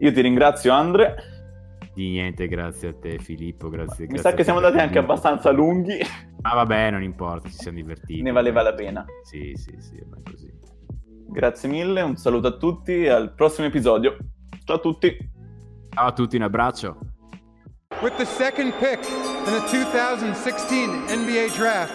[0.00, 1.16] Io ti ringrazio, Andre.
[1.94, 4.04] Di niente, grazie a te Filippo, grazie.
[4.04, 5.98] Mi grazie sa che siamo andati anche abbastanza lunghi.
[6.42, 8.22] Ah vabbè, non importa, ci siamo divertiti.
[8.22, 9.04] Ne valeva la pena.
[9.22, 10.50] Sì, sì, sì, è così.
[11.30, 14.16] Grazie mille, un saluto a tutti e al prossimo episodio.
[14.64, 15.16] Ciao a tutti.
[15.92, 16.98] Ciao a tutti, un abbraccio.
[18.00, 21.92] With the second pick in the 2016 NBA Draft,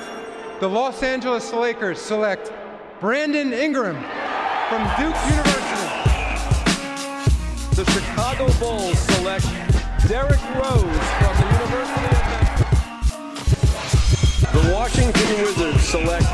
[0.59, 2.51] the Los Angeles Lakers select
[2.99, 3.95] Brandon Ingram
[4.69, 5.73] from Duke University.
[7.75, 9.47] The Chicago Bulls select
[10.07, 10.83] Derrick Rose
[11.19, 11.32] from
[14.63, 16.25] The Washington Wizards select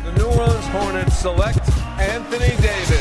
[0.03, 1.67] The New Orleans Hornets select
[1.97, 2.98] Anthony Davis.